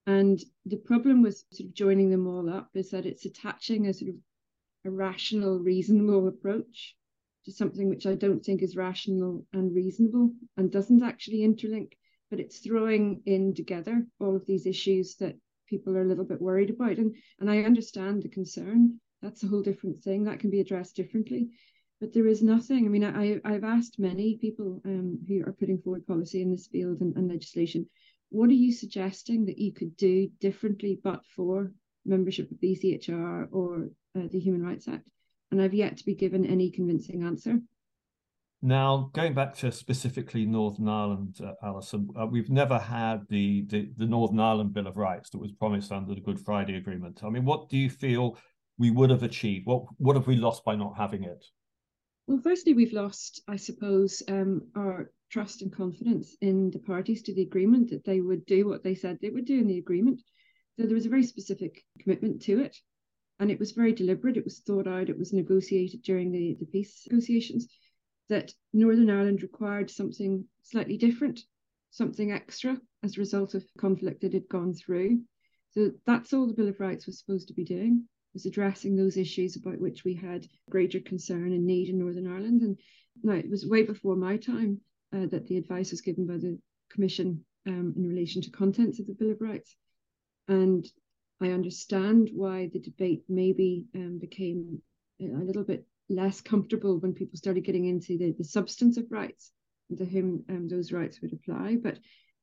And 0.07 0.39
the 0.65 0.77
problem 0.77 1.21
with 1.21 1.43
sort 1.51 1.69
of 1.69 1.73
joining 1.73 2.09
them 2.11 2.27
all 2.27 2.49
up 2.49 2.69
is 2.75 2.91
that 2.91 3.05
it's 3.05 3.25
attaching 3.25 3.87
a 3.87 3.93
sort 3.93 4.09
of 4.09 4.15
a 4.85 4.91
rational, 4.91 5.59
reasonable 5.59 6.27
approach 6.27 6.95
to 7.45 7.51
something 7.51 7.89
which 7.89 8.05
I 8.05 8.15
don't 8.15 8.43
think 8.43 8.61
is 8.61 8.75
rational 8.75 9.45
and 9.53 9.73
reasonable 9.73 10.33
and 10.57 10.71
doesn't 10.71 11.03
actually 11.03 11.39
interlink, 11.39 11.93
but 12.29 12.39
it's 12.39 12.59
throwing 12.59 13.21
in 13.25 13.53
together 13.53 14.05
all 14.19 14.35
of 14.35 14.45
these 14.45 14.65
issues 14.65 15.15
that 15.17 15.37
people 15.67 15.95
are 15.95 16.01
a 16.01 16.07
little 16.07 16.25
bit 16.25 16.41
worried 16.41 16.69
about. 16.69 16.97
And 16.97 17.15
and 17.39 17.49
I 17.49 17.63
understand 17.63 18.23
the 18.23 18.29
concern. 18.29 18.99
That's 19.25 19.43
a 19.43 19.47
whole 19.47 19.61
different 19.61 20.03
thing 20.03 20.23
that 20.25 20.39
can 20.39 20.49
be 20.51 20.59
addressed 20.61 20.95
differently. 20.95 21.49
But 21.99 22.13
there 22.13 22.27
is 22.27 22.43
nothing. 22.43 22.85
I 22.85 22.89
mean, 22.89 23.03
I 23.03 23.41
I've 23.43 23.63
asked 23.63 23.97
many 23.97 24.37
people 24.37 24.81
um, 24.85 25.19
who 25.27 25.41
are 25.45 25.53
putting 25.53 25.79
forward 25.79 26.05
policy 26.05 26.41
in 26.41 26.51
this 26.51 26.67
field 26.67 27.01
and, 27.01 27.15
and 27.17 27.27
legislation 27.27 27.87
what 28.29 28.49
are 28.49 28.53
you 28.53 28.71
suggesting 28.71 29.45
that 29.45 29.57
you 29.57 29.71
could 29.71 29.95
do 29.97 30.29
differently 30.39 30.99
but 31.03 31.25
for 31.35 31.71
membership 32.05 32.51
of 32.51 32.57
ECHR 32.57 33.47
or 33.51 33.89
uh, 34.17 34.27
the 34.31 34.39
Human 34.39 34.63
Rights 34.63 34.87
Act? 34.87 35.07
And 35.51 35.61
I've 35.61 35.73
yet 35.73 35.97
to 35.97 36.05
be 36.05 36.15
given 36.15 36.45
any 36.45 36.69
convincing 36.69 37.23
answer. 37.23 37.59
Now, 38.61 39.11
going 39.13 39.33
back 39.33 39.55
to 39.57 39.71
specifically 39.71 40.45
Northern 40.45 40.89
Ireland, 40.89 41.37
uh, 41.41 41.53
Alyson, 41.63 42.09
uh, 42.19 42.25
we've 42.25 42.49
never 42.49 42.79
had 42.79 43.21
the, 43.29 43.63
the, 43.67 43.91
the 43.95 44.05
Northern 44.07 44.39
Ireland 44.39 44.73
Bill 44.73 44.87
of 44.87 44.97
Rights 44.97 45.29
that 45.29 45.37
was 45.37 45.51
promised 45.51 45.91
under 45.91 46.15
the 46.15 46.21
Good 46.21 46.39
Friday 46.39 46.75
Agreement. 46.75 47.21
I 47.23 47.29
mean, 47.29 47.45
what 47.45 47.69
do 47.69 47.77
you 47.77 47.89
feel 47.89 48.37
we 48.77 48.91
would 48.91 49.09
have 49.09 49.23
achieved? 49.23 49.65
What 49.65 49.85
what 49.97 50.15
have 50.15 50.27
we 50.27 50.35
lost 50.35 50.65
by 50.65 50.75
not 50.75 50.97
having 50.97 51.23
it? 51.23 51.43
Well, 52.27 52.39
firstly, 52.43 52.73
we've 52.73 52.93
lost, 52.93 53.41
I 53.47 53.55
suppose, 53.55 54.23
um, 54.27 54.67
our 54.75 55.11
trust 55.29 55.61
and 55.61 55.71
confidence 55.71 56.35
in 56.41 56.71
the 56.71 56.79
parties 56.79 57.21
to 57.23 57.35
the 57.35 57.43
agreement 57.43 57.89
that 57.91 58.03
they 58.03 58.19
would 58.19 58.45
do 58.45 58.67
what 58.67 58.83
they 58.83 58.95
said 58.95 59.19
they 59.21 59.29
would 59.29 59.45
do 59.45 59.59
in 59.59 59.67
the 59.67 59.77
agreement. 59.77 60.21
So 60.75 60.85
there 60.85 60.95
was 60.95 61.05
a 61.05 61.09
very 61.09 61.23
specific 61.23 61.83
commitment 61.99 62.41
to 62.43 62.61
it. 62.61 62.75
And 63.39 63.51
it 63.51 63.59
was 63.59 63.73
very 63.73 63.91
deliberate. 63.93 64.37
It 64.37 64.43
was 64.43 64.59
thought 64.59 64.87
out. 64.87 65.09
It 65.09 65.19
was 65.19 65.33
negotiated 65.33 66.03
during 66.03 66.31
the, 66.31 66.55
the 66.59 66.65
peace 66.65 67.05
negotiations 67.09 67.67
that 68.29 68.53
Northern 68.73 69.09
Ireland 69.09 69.41
required 69.41 69.91
something 69.91 70.45
slightly 70.63 70.97
different, 70.97 71.41
something 71.91 72.31
extra 72.31 72.79
as 73.03 73.17
a 73.17 73.19
result 73.19 73.53
of 73.53 73.63
conflict 73.77 74.21
that 74.21 74.33
had 74.33 74.47
gone 74.49 74.73
through. 74.73 75.21
So 75.71 75.91
that's 76.05 76.33
all 76.33 76.47
the 76.47 76.53
Bill 76.53 76.69
of 76.69 76.79
Rights 76.79 77.05
was 77.05 77.19
supposed 77.19 77.49
to 77.49 77.53
be 77.53 77.65
doing, 77.65 78.05
was 78.35 78.45
addressing 78.45 78.95
those 78.95 79.17
issues 79.17 79.55
about 79.55 79.79
which 79.79 80.03
we 80.03 80.13
had 80.13 80.45
greater 80.69 80.99
concern 80.99 81.53
and 81.53 81.65
need 81.65 81.89
in 81.89 81.97
Northern 81.97 82.27
Ireland. 82.27 82.61
And 82.61 82.77
now 83.23 83.33
it 83.33 83.49
was 83.49 83.65
way 83.65 83.81
before 83.81 84.15
my 84.15 84.37
time 84.37 84.81
uh, 85.15 85.25
that 85.27 85.47
the 85.47 85.57
advice 85.57 85.89
was 85.89 86.01
given 86.01 86.27
by 86.27 86.37
the 86.37 86.59
Commission 86.91 87.43
um, 87.65 87.93
in 87.95 88.07
relation 88.07 88.41
to 88.43 88.51
contents 88.51 88.99
of 88.99 89.07
the 89.07 89.13
Bill 89.13 89.31
of 89.31 89.41
Rights. 89.41 89.75
And 90.49 90.85
I 91.41 91.51
understand 91.51 92.29
why 92.33 92.69
the 92.71 92.79
debate 92.79 93.23
maybe 93.27 93.85
um, 93.95 94.19
became 94.19 94.81
a 95.21 95.25
little 95.25 95.63
bit 95.63 95.87
less 96.09 96.41
comfortable 96.41 96.99
when 96.99 97.13
people 97.13 97.37
started 97.37 97.63
getting 97.63 97.85
into 97.85 98.17
the, 98.17 98.35
the 98.37 98.43
substance 98.43 98.97
of 98.97 99.09
rights 99.09 99.51
and 99.89 99.97
to 99.97 100.05
whom 100.05 100.43
um, 100.49 100.67
those 100.67 100.91
rights 100.91 101.21
would 101.21 101.33
apply. 101.33 101.77
But 101.81 101.99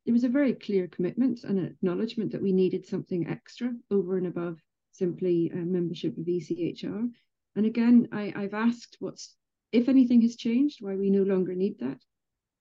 there 0.06 0.14
was 0.14 0.24
a 0.24 0.28
very 0.28 0.54
clear 0.54 0.88
commitment 0.88 1.44
and 1.44 1.58
acknowledgement 1.58 2.32
that 2.32 2.42
we 2.42 2.52
needed 2.52 2.86
something 2.86 3.28
extra 3.28 3.72
over 3.90 4.16
and 4.16 4.26
above 4.26 4.58
simply 4.92 5.50
uh, 5.52 5.56
membership 5.56 6.16
of 6.16 6.24
ECHR. 6.24 7.08
And 7.56 7.66
again, 7.66 8.08
I, 8.12 8.32
I've 8.34 8.54
asked 8.54 8.96
what's, 9.00 9.34
if 9.72 9.88
anything 9.88 10.22
has 10.22 10.36
changed, 10.36 10.78
why 10.80 10.94
we 10.94 11.10
no 11.10 11.22
longer 11.22 11.54
need 11.54 11.78
that 11.80 11.98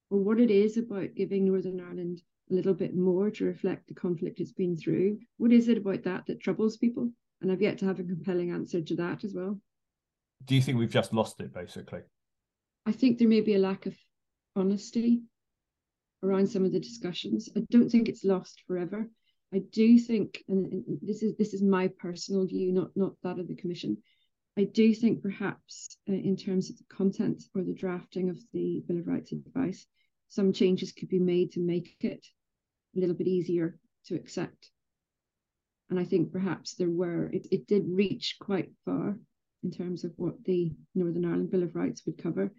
or 0.09 0.19
what 0.19 0.39
it 0.39 0.51
is 0.51 0.77
about 0.77 1.15
giving 1.15 1.45
Northern 1.45 1.79
Ireland 1.79 2.21
a 2.51 2.53
little 2.53 2.73
bit 2.73 2.95
more 2.95 3.31
to 3.31 3.45
reflect 3.45 3.87
the 3.87 3.93
conflict 3.93 4.41
it's 4.41 4.51
been 4.51 4.75
through. 4.75 5.19
What 5.37 5.53
is 5.53 5.69
it 5.69 5.77
about 5.77 6.03
that 6.03 6.25
that 6.27 6.41
troubles 6.41 6.77
people? 6.77 7.09
And 7.41 7.51
I've 7.51 7.61
yet 7.61 7.77
to 7.79 7.85
have 7.85 7.99
a 7.99 8.03
compelling 8.03 8.51
answer 8.51 8.81
to 8.81 8.95
that 8.97 9.23
as 9.23 9.33
well. 9.33 9.59
Do 10.45 10.55
you 10.55 10.61
think 10.61 10.77
we've 10.77 10.91
just 10.91 11.13
lost 11.13 11.39
it, 11.39 11.53
basically? 11.53 12.01
I 12.85 12.91
think 12.91 13.17
there 13.17 13.27
may 13.27 13.41
be 13.41 13.55
a 13.55 13.59
lack 13.59 13.85
of 13.85 13.95
honesty 14.55 15.21
around 16.23 16.47
some 16.47 16.65
of 16.65 16.71
the 16.71 16.79
discussions. 16.79 17.49
I 17.55 17.61
don't 17.69 17.89
think 17.89 18.09
it's 18.09 18.25
lost 18.25 18.63
forever. 18.67 19.09
I 19.53 19.59
do 19.59 19.99
think, 19.99 20.43
and 20.47 20.83
this 21.01 21.23
is 21.23 21.35
this 21.35 21.53
is 21.53 21.61
my 21.61 21.89
personal 21.89 22.45
view, 22.45 22.71
not 22.71 22.91
not 22.95 23.15
that 23.23 23.39
of 23.39 23.47
the 23.47 23.55
commission. 23.55 23.97
I 24.57 24.63
do 24.65 24.93
think 24.93 25.21
perhaps 25.21 25.97
uh, 26.09 26.13
in 26.13 26.35
terms 26.35 26.69
of 26.69 26.77
the 26.77 26.85
content 26.85 27.43
or 27.55 27.63
the 27.63 27.73
drafting 27.73 28.29
of 28.29 28.37
the 28.53 28.83
Bill 28.87 28.99
of 28.99 29.07
Rights 29.07 29.31
advice, 29.31 29.85
some 30.29 30.53
changes 30.53 30.91
could 30.91 31.09
be 31.09 31.19
made 31.19 31.53
to 31.53 31.59
make 31.59 31.95
it 32.01 32.25
a 32.95 32.99
little 32.99 33.15
bit 33.15 33.27
easier 33.27 33.77
to 34.07 34.15
accept. 34.15 34.69
And 35.89 35.99
I 35.99 36.05
think 36.05 36.31
perhaps 36.31 36.75
there 36.75 36.89
were, 36.89 37.25
it, 37.27 37.47
it 37.51 37.67
did 37.67 37.83
reach 37.87 38.37
quite 38.39 38.71
far 38.85 39.17
in 39.63 39.71
terms 39.71 40.03
of 40.03 40.13
what 40.15 40.43
the 40.45 40.71
Northern 40.95 41.25
Ireland 41.25 41.51
Bill 41.51 41.63
of 41.63 41.75
Rights 41.75 42.05
would 42.05 42.17
cover. 42.17 42.51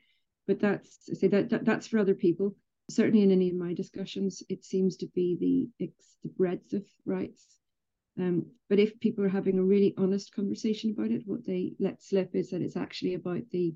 But 0.46 0.61
that's 0.61 1.09
I 1.11 1.14
say 1.14 1.28
that, 1.28 1.50
that 1.50 1.64
that's 1.64 1.87
for 1.87 1.98
other 1.98 2.14
people. 2.14 2.57
Certainly 2.90 3.23
in 3.23 3.31
any 3.31 3.49
of 3.49 3.57
my 3.57 3.75
discussions, 3.75 4.42
it 4.49 4.64
seems 4.64 4.97
to 4.99 5.07
be 5.09 5.71
the 5.79 5.88
the 6.23 6.29
breadth 6.29 6.73
of 6.73 6.85
rights. 7.07 7.59
Um, 8.18 8.47
but 8.68 8.79
if 8.79 9.01
people 9.01 9.25
are 9.25 9.29
having 9.29 9.59
a 9.59 9.64
really 9.64 9.95
honest 9.97 10.35
conversation 10.35 10.90
about 10.90 11.11
it, 11.11 11.23
what 11.25 11.47
they 11.47 11.75
let 11.79 12.03
slip 12.03 12.35
is 12.35 12.51
that 12.51 12.61
it's 12.61 12.77
actually 12.77 13.14
about 13.14 13.49
the 13.51 13.75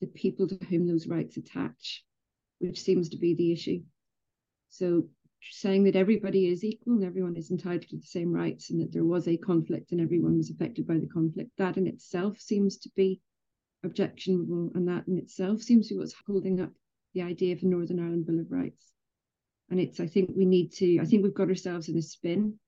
the 0.00 0.06
people 0.08 0.48
to 0.48 0.58
whom 0.66 0.86
those 0.86 1.06
rights 1.06 1.36
attach 1.36 2.04
which 2.62 2.80
seems 2.80 3.08
to 3.08 3.18
be 3.18 3.34
the 3.34 3.52
issue. 3.52 3.82
So 4.70 5.08
saying 5.50 5.84
that 5.84 5.96
everybody 5.96 6.46
is 6.46 6.62
equal 6.62 6.94
and 6.94 7.04
everyone 7.04 7.36
is 7.36 7.50
entitled 7.50 7.88
to 7.90 7.96
the 7.96 8.06
same 8.06 8.32
rights 8.32 8.70
and 8.70 8.80
that 8.80 8.92
there 8.92 9.04
was 9.04 9.26
a 9.26 9.36
conflict 9.36 9.90
and 9.90 10.00
everyone 10.00 10.36
was 10.36 10.50
affected 10.50 10.86
by 10.86 10.98
the 10.98 11.08
conflict, 11.08 11.50
that 11.58 11.76
in 11.76 11.88
itself 11.88 12.38
seems 12.38 12.78
to 12.78 12.90
be 12.94 13.20
objectionable 13.82 14.70
and 14.76 14.86
that 14.86 15.08
in 15.08 15.18
itself 15.18 15.60
seems 15.60 15.88
to 15.88 15.94
be 15.94 15.98
what's 15.98 16.14
holding 16.26 16.60
up 16.60 16.70
the 17.14 17.22
idea 17.22 17.54
of 17.54 17.60
the 17.60 17.66
Northern 17.66 18.00
Ireland 18.00 18.26
Bill 18.26 18.40
of 18.40 18.50
Rights. 18.50 18.86
And 19.70 19.80
it's 19.80 20.00
I 20.00 20.06
think 20.06 20.30
we 20.36 20.44
need 20.44 20.72
to 20.74 20.98
I 21.00 21.04
think 21.04 21.22
we've 21.22 21.34
got 21.34 21.48
ourselves 21.48 21.88
in 21.88 21.96
a 21.96 22.02
spin 22.02 22.58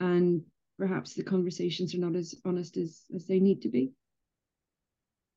and 0.00 0.42
perhaps 0.78 1.14
the 1.14 1.22
conversations 1.22 1.94
are 1.94 1.98
not 1.98 2.16
as 2.16 2.34
honest 2.44 2.76
as, 2.76 3.02
as 3.14 3.26
they 3.26 3.40
need 3.40 3.62
to 3.62 3.68
be. 3.68 3.92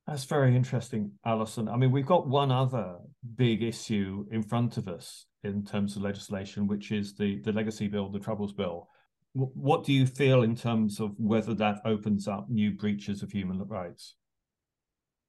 That's 0.07 0.23
very 0.23 0.55
interesting, 0.55 1.11
Alyson. 1.25 1.69
I 1.69 1.77
mean, 1.77 1.91
we've 1.91 2.05
got 2.05 2.27
one 2.27 2.51
other 2.51 2.95
big 3.35 3.61
issue 3.61 4.25
in 4.31 4.41
front 4.41 4.77
of 4.77 4.87
us 4.87 5.27
in 5.43 5.63
terms 5.63 5.95
of 5.95 6.01
legislation, 6.01 6.67
which 6.67 6.91
is 6.91 7.15
the, 7.15 7.39
the 7.41 7.51
legacy 7.51 7.87
bill, 7.87 8.09
the 8.09 8.19
Troubles 8.19 8.51
Bill. 8.51 8.89
What 9.33 9.85
do 9.85 9.93
you 9.93 10.07
feel 10.07 10.41
in 10.41 10.55
terms 10.55 10.99
of 10.99 11.11
whether 11.17 11.53
that 11.53 11.81
opens 11.85 12.27
up 12.27 12.49
new 12.49 12.71
breaches 12.71 13.21
of 13.21 13.31
human 13.31 13.63
rights? 13.67 14.15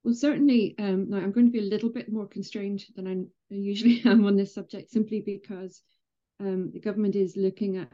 Well, 0.03 0.15
certainly, 0.15 0.75
um, 0.79 1.11
now 1.11 1.19
I'm 1.19 1.33
going 1.33 1.47
to 1.47 1.53
be 1.53 1.59
a 1.59 1.71
little 1.71 1.91
bit 1.91 2.11
more 2.11 2.27
constrained 2.27 2.85
than 2.97 3.07
I 3.07 3.55
usually 3.55 4.01
am 4.05 4.25
on 4.25 4.37
this 4.37 4.55
subject, 4.55 4.91
simply 4.91 5.21
because 5.21 5.83
um, 6.41 6.71
the 6.73 6.81
government 6.81 7.17
is 7.17 7.37
looking 7.37 7.77
at 7.77 7.93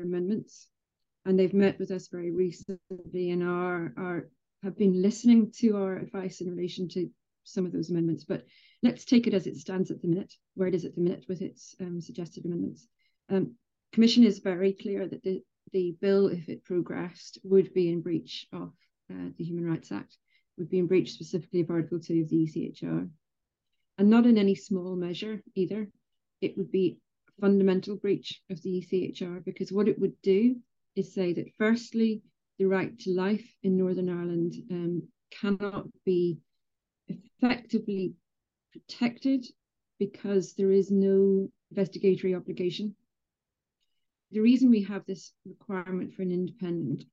amendments, 0.00 0.68
and 1.24 1.38
they've 1.38 1.54
met 1.54 1.78
with 1.78 1.90
us 1.90 2.08
very 2.08 2.30
recently 2.30 3.30
and 3.30 3.42
are 3.42 3.92
are 3.96 4.28
have 4.62 4.78
been 4.78 5.02
listening 5.02 5.50
to 5.58 5.76
our 5.76 5.96
advice 5.96 6.40
in 6.40 6.48
relation 6.48 6.88
to 6.88 7.10
some 7.44 7.66
of 7.66 7.72
those 7.72 7.90
amendments, 7.90 8.24
but 8.24 8.44
let's 8.82 9.04
take 9.04 9.26
it 9.26 9.34
as 9.34 9.48
it 9.48 9.56
stands 9.56 9.90
at 9.90 10.00
the 10.00 10.08
minute, 10.08 10.32
where 10.54 10.68
it 10.68 10.74
is 10.74 10.84
at 10.84 10.94
the 10.94 11.00
minute 11.00 11.24
with 11.28 11.42
its 11.42 11.74
um, 11.80 12.00
suggested 12.00 12.44
amendments. 12.44 12.86
Um, 13.28 13.56
Commission 13.92 14.24
is 14.24 14.38
very 14.38 14.72
clear 14.72 15.06
that 15.06 15.22
the, 15.22 15.42
the 15.72 15.96
bill, 16.00 16.28
if 16.28 16.48
it 16.48 16.64
progressed, 16.64 17.38
would 17.44 17.74
be 17.74 17.90
in 17.90 18.00
breach 18.00 18.46
of 18.52 18.72
uh, 19.12 19.30
the 19.36 19.44
Human 19.44 19.66
Rights 19.66 19.92
Act, 19.92 20.16
would 20.58 20.70
be 20.70 20.78
in 20.78 20.86
breach 20.86 21.12
specifically 21.12 21.60
of 21.60 21.70
Article 21.70 22.00
2 22.00 22.22
of 22.22 22.28
the 22.28 22.46
ECHR. 22.46 23.08
And 23.98 24.10
not 24.10 24.26
in 24.26 24.38
any 24.38 24.54
small 24.54 24.96
measure 24.96 25.42
either. 25.54 25.88
It 26.40 26.56
would 26.56 26.72
be 26.72 26.98
a 27.28 27.40
fundamental 27.40 27.96
breach 27.96 28.40
of 28.50 28.60
the 28.62 28.80
ECHR 28.80 29.44
because 29.44 29.70
what 29.70 29.88
it 29.88 29.98
would 29.98 30.20
do 30.22 30.56
is 30.96 31.14
say 31.14 31.32
that 31.34 31.52
firstly, 31.58 32.22
the 32.58 32.66
right 32.66 32.98
to 33.00 33.10
life 33.10 33.46
in 33.62 33.76
Northern 33.76 34.08
Ireland 34.08 34.54
um, 34.70 35.02
cannot 35.30 35.86
be 36.04 36.38
effectively 37.08 38.14
protected 38.72 39.46
because 39.98 40.54
there 40.54 40.72
is 40.72 40.90
no 40.90 41.48
investigatory 41.70 42.34
obligation 42.34 42.94
the 44.32 44.40
reason 44.40 44.70
we 44.70 44.82
have 44.82 45.04
this 45.04 45.32
requirement 45.44 46.14
for 46.14 46.22
an 46.22 46.32
independent 46.32 47.04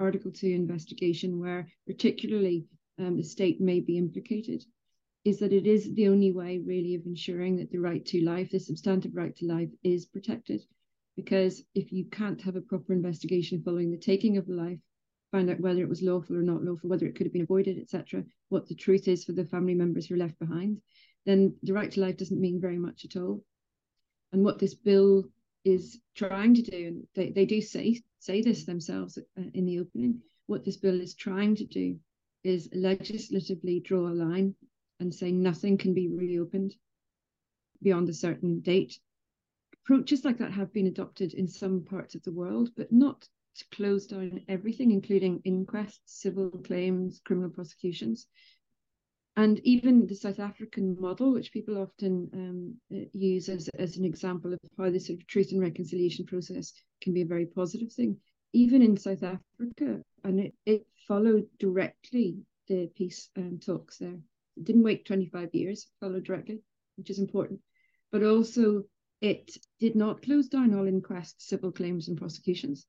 Article 0.00 0.30
2 0.30 0.46
investigation, 0.46 1.38
where 1.40 1.68
particularly 1.86 2.66
um, 2.98 3.16
the 3.16 3.24
state 3.24 3.60
may 3.60 3.80
be 3.80 3.98
implicated, 3.98 4.64
is 5.24 5.38
that 5.40 5.52
it 5.52 5.66
is 5.66 5.92
the 5.94 6.08
only 6.08 6.32
way, 6.32 6.58
really, 6.58 6.94
of 6.94 7.04
ensuring 7.04 7.56
that 7.56 7.70
the 7.70 7.78
right 7.78 8.04
to 8.06 8.24
life, 8.24 8.50
the 8.50 8.60
substantive 8.60 9.14
right 9.14 9.34
to 9.36 9.46
life, 9.46 9.70
is 9.82 10.06
protected. 10.06 10.64
Because 11.16 11.64
if 11.74 11.92
you 11.92 12.04
can't 12.06 12.40
have 12.42 12.56
a 12.56 12.60
proper 12.60 12.92
investigation 12.92 13.62
following 13.62 13.90
the 13.90 13.98
taking 13.98 14.36
of 14.36 14.46
the 14.46 14.54
life, 14.54 14.78
find 15.32 15.50
out 15.50 15.60
whether 15.60 15.82
it 15.82 15.88
was 15.88 16.02
lawful 16.02 16.36
or 16.36 16.42
not 16.42 16.62
lawful, 16.62 16.88
whether 16.88 17.06
it 17.06 17.16
could 17.16 17.26
have 17.26 17.32
been 17.32 17.42
avoided, 17.42 17.78
etc., 17.78 18.24
what 18.48 18.68
the 18.68 18.74
truth 18.74 19.08
is 19.08 19.24
for 19.24 19.32
the 19.32 19.44
family 19.44 19.74
members 19.74 20.06
who 20.06 20.14
are 20.14 20.18
left 20.18 20.38
behind, 20.38 20.80
then 21.26 21.54
the 21.62 21.72
right 21.72 21.90
to 21.90 22.00
life 22.00 22.16
doesn't 22.16 22.40
mean 22.40 22.60
very 22.60 22.78
much 22.78 23.04
at 23.04 23.16
all. 23.20 23.42
And 24.32 24.44
what 24.44 24.58
this 24.58 24.74
bill 24.74 25.24
is 25.68 26.00
trying 26.14 26.54
to 26.54 26.62
do, 26.62 26.86
and 26.86 27.06
they, 27.14 27.30
they 27.30 27.46
do 27.46 27.60
say 27.60 28.02
say 28.18 28.42
this 28.42 28.64
themselves 28.64 29.18
uh, 29.18 29.42
in 29.54 29.64
the 29.66 29.78
opening, 29.78 30.20
what 30.46 30.64
this 30.64 30.76
bill 30.76 31.00
is 31.00 31.14
trying 31.14 31.54
to 31.56 31.64
do 31.64 31.98
is 32.44 32.68
legislatively 32.72 33.80
draw 33.80 34.08
a 34.08 34.14
line 34.14 34.54
and 35.00 35.14
say 35.14 35.30
nothing 35.30 35.76
can 35.76 35.94
be 35.94 36.08
reopened 36.08 36.74
beyond 37.82 38.08
a 38.08 38.14
certain 38.14 38.60
date. 38.60 38.98
Approaches 39.84 40.24
like 40.24 40.38
that 40.38 40.52
have 40.52 40.72
been 40.72 40.86
adopted 40.86 41.34
in 41.34 41.48
some 41.48 41.84
parts 41.84 42.14
of 42.14 42.22
the 42.24 42.32
world, 42.32 42.70
but 42.76 42.90
not 42.92 43.28
to 43.56 43.64
close 43.72 44.06
down 44.06 44.40
everything, 44.48 44.90
including 44.90 45.40
inquests, 45.44 46.20
civil 46.22 46.50
claims, 46.50 47.20
criminal 47.24 47.50
prosecutions. 47.50 48.26
And 49.38 49.60
even 49.60 50.04
the 50.04 50.16
South 50.16 50.40
African 50.40 51.00
model, 51.00 51.32
which 51.32 51.52
people 51.52 51.78
often 51.78 52.28
um, 52.34 52.74
uh, 52.92 53.04
use 53.12 53.48
as, 53.48 53.68
as 53.78 53.96
an 53.96 54.04
example 54.04 54.52
of 54.52 54.58
how 54.76 54.90
the 54.90 54.98
sort 54.98 55.20
of 55.20 55.28
truth 55.28 55.52
and 55.52 55.60
reconciliation 55.60 56.26
process 56.26 56.72
can 57.00 57.14
be 57.14 57.22
a 57.22 57.32
very 57.34 57.46
positive 57.46 57.92
thing, 57.92 58.16
even 58.52 58.82
in 58.82 58.96
South 58.96 59.22
Africa, 59.22 60.02
and 60.24 60.40
it, 60.40 60.54
it 60.66 60.88
followed 61.06 61.46
directly 61.60 62.38
the 62.66 62.90
peace 62.96 63.30
um, 63.36 63.60
talks 63.64 63.98
there. 63.98 64.18
It 64.56 64.64
didn't 64.64 64.82
wait 64.82 65.04
25 65.04 65.54
years, 65.54 65.86
followed 66.00 66.24
directly, 66.24 66.60
which 66.96 67.08
is 67.08 67.20
important. 67.20 67.60
But 68.10 68.24
also, 68.24 68.86
it 69.20 69.56
did 69.78 69.94
not 69.94 70.20
close 70.20 70.48
down 70.48 70.74
all 70.74 70.88
inquests, 70.88 71.46
civil 71.46 71.70
claims, 71.70 72.08
and 72.08 72.18
prosecutions. 72.18 72.86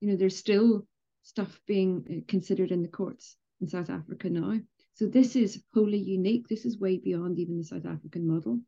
You 0.00 0.10
know, 0.10 0.16
there's 0.16 0.36
still 0.36 0.86
stuff 1.24 1.60
being 1.66 2.06
uh, 2.08 2.24
considered 2.28 2.70
in 2.70 2.82
the 2.82 2.88
courts 2.88 3.36
in 3.60 3.66
South 3.66 3.90
Africa 3.90 4.30
now. 4.30 4.60
So 4.98 5.06
this 5.06 5.36
is 5.36 5.62
wholly 5.72 6.00
unique. 6.00 6.48
This 6.48 6.64
is 6.64 6.80
way 6.80 6.96
beyond 6.96 7.38
even 7.38 7.56
the 7.56 7.62
South 7.62 7.86
African 7.86 8.26
model. 8.26 8.58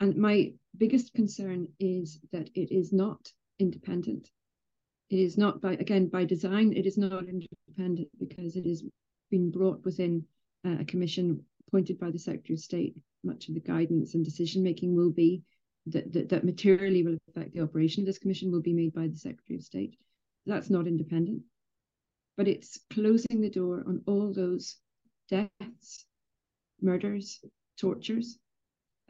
And 0.00 0.16
my 0.16 0.54
biggest 0.78 1.12
concern 1.12 1.68
is 1.78 2.20
that 2.32 2.48
it 2.54 2.72
is 2.72 2.90
not 2.90 3.30
independent. 3.58 4.30
It 5.10 5.18
is 5.18 5.36
not 5.36 5.60
by 5.60 5.74
again 5.74 6.08
by 6.08 6.24
design. 6.24 6.72
It 6.72 6.86
is 6.86 6.96
not 6.96 7.28
independent 7.28 8.08
because 8.18 8.56
it 8.56 8.64
has 8.64 8.82
been 9.30 9.50
brought 9.50 9.84
within 9.84 10.24
uh, 10.64 10.76
a 10.80 10.86
commission 10.86 11.44
appointed 11.66 12.00
by 12.00 12.12
the 12.12 12.18
Secretary 12.18 12.54
of 12.54 12.60
State. 12.60 12.96
Much 13.22 13.48
of 13.48 13.54
the 13.54 13.60
guidance 13.60 14.14
and 14.14 14.24
decision 14.24 14.62
making 14.62 14.96
will 14.96 15.10
be 15.10 15.42
that, 15.84 16.10
that, 16.14 16.30
that 16.30 16.44
materially 16.44 17.02
will 17.02 17.18
affect 17.28 17.52
the 17.52 17.60
operation 17.60 18.04
of 18.04 18.06
this 18.06 18.18
commission 18.18 18.50
will 18.50 18.62
be 18.62 18.72
made 18.72 18.94
by 18.94 19.06
the 19.06 19.18
Secretary 19.18 19.58
of 19.58 19.64
State. 19.64 19.98
That's 20.46 20.70
not 20.70 20.86
independent, 20.86 21.42
but 22.38 22.48
it's 22.48 22.80
closing 22.88 23.42
the 23.42 23.50
door 23.50 23.84
on 23.86 24.02
all 24.06 24.32
those 24.32 24.78
deaths, 25.28 26.06
murders, 26.80 27.40
tortures, 27.78 28.38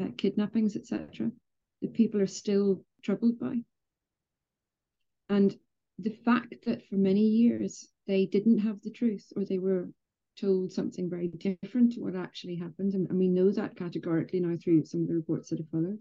uh, 0.00 0.08
kidnappings, 0.16 0.76
etc. 0.76 1.30
that 1.80 1.92
people 1.92 2.20
are 2.20 2.26
still 2.26 2.84
troubled 3.02 3.38
by. 3.38 3.62
And 5.28 5.56
the 5.98 6.16
fact 6.24 6.64
that 6.66 6.86
for 6.88 6.96
many 6.96 7.22
years 7.22 7.88
they 8.06 8.26
didn't 8.26 8.58
have 8.58 8.80
the 8.82 8.90
truth 8.90 9.32
or 9.36 9.44
they 9.44 9.58
were 9.58 9.88
told 10.36 10.72
something 10.72 11.10
very 11.10 11.28
different 11.28 11.92
to 11.92 12.00
what 12.00 12.14
actually 12.14 12.54
happened, 12.54 12.94
and, 12.94 13.08
and 13.08 13.18
we 13.18 13.28
know 13.28 13.50
that 13.50 13.76
categorically 13.76 14.40
now 14.40 14.56
through 14.56 14.84
some 14.84 15.02
of 15.02 15.08
the 15.08 15.14
reports 15.14 15.50
that 15.50 15.58
have 15.58 15.68
followed, 15.70 15.98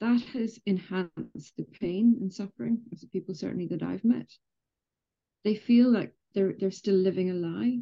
that 0.00 0.20
has 0.32 0.60
enhanced 0.66 1.56
the 1.56 1.64
pain 1.80 2.16
and 2.20 2.32
suffering 2.32 2.80
of 2.92 3.00
the 3.00 3.06
people 3.08 3.34
certainly 3.34 3.66
that 3.66 3.82
I've 3.82 4.04
met. 4.04 4.30
They 5.42 5.56
feel 5.56 5.90
like 5.90 6.14
they're 6.34 6.54
they're 6.58 6.70
still 6.70 6.94
living 6.94 7.30
a 7.30 7.34
lie, 7.34 7.80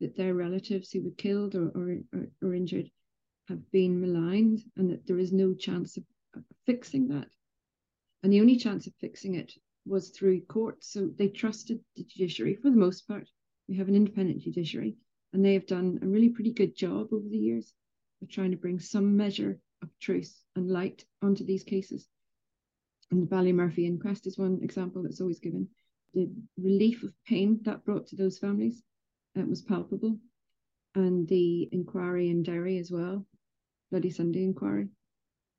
that 0.00 0.16
their 0.16 0.34
relatives 0.34 0.90
who 0.90 1.02
were 1.02 1.10
killed 1.16 1.54
or, 1.54 1.68
or, 1.68 1.96
or, 2.14 2.26
or 2.42 2.54
injured 2.54 2.90
have 3.48 3.70
been 3.70 4.00
maligned, 4.00 4.62
and 4.76 4.90
that 4.90 5.06
there 5.06 5.18
is 5.18 5.32
no 5.32 5.54
chance 5.54 5.96
of, 5.96 6.04
of 6.36 6.42
fixing 6.66 7.08
that. 7.08 7.28
And 8.22 8.32
the 8.32 8.40
only 8.40 8.56
chance 8.56 8.86
of 8.86 8.94
fixing 9.00 9.34
it 9.34 9.52
was 9.86 10.10
through 10.10 10.42
courts. 10.42 10.92
So 10.92 11.10
they 11.18 11.28
trusted 11.28 11.80
the 11.96 12.04
judiciary 12.04 12.56
for 12.56 12.70
the 12.70 12.76
most 12.76 13.08
part. 13.08 13.28
We 13.68 13.76
have 13.76 13.88
an 13.88 13.96
independent 13.96 14.40
judiciary, 14.40 14.96
and 15.32 15.44
they 15.44 15.54
have 15.54 15.66
done 15.66 15.98
a 16.02 16.06
really 16.06 16.28
pretty 16.28 16.52
good 16.52 16.76
job 16.76 17.08
over 17.12 17.28
the 17.28 17.38
years 17.38 17.72
of 18.22 18.28
trying 18.28 18.50
to 18.50 18.56
bring 18.56 18.78
some 18.78 19.16
measure 19.16 19.58
of 19.82 19.88
truth 20.00 20.34
and 20.56 20.68
light 20.68 21.04
onto 21.22 21.44
these 21.44 21.64
cases. 21.64 22.08
And 23.10 23.22
the 23.22 23.26
Ballymurphy 23.26 23.86
inquest 23.86 24.26
is 24.26 24.38
one 24.38 24.60
example 24.62 25.02
that's 25.02 25.20
always 25.20 25.40
given. 25.40 25.68
The 26.14 26.30
relief 26.56 27.02
of 27.02 27.12
pain 27.26 27.60
that 27.62 27.84
brought 27.84 28.06
to 28.08 28.16
those 28.16 28.38
families 28.38 28.82
uh, 29.38 29.44
was 29.46 29.62
palpable. 29.62 30.16
And 30.94 31.28
the 31.28 31.68
inquiry 31.72 32.30
in 32.30 32.42
Derry 32.42 32.78
as 32.78 32.90
well, 32.90 33.24
Bloody 33.90 34.10
Sunday 34.10 34.42
inquiry. 34.42 34.88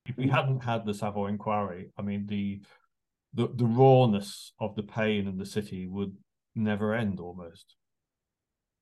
If 0.05 0.17
we 0.17 0.27
hadn't 0.27 0.63
had 0.63 0.85
the 0.85 0.93
Saville 0.93 1.27
inquiry, 1.27 1.91
I 1.97 2.01
mean, 2.01 2.25
the 2.27 2.61
the, 3.33 3.47
the 3.55 3.65
rawness 3.65 4.51
of 4.59 4.75
the 4.75 4.83
pain 4.83 5.27
in 5.27 5.37
the 5.37 5.45
city 5.45 5.87
would 5.87 6.15
never 6.53 6.93
end 6.93 7.19
almost. 7.19 7.75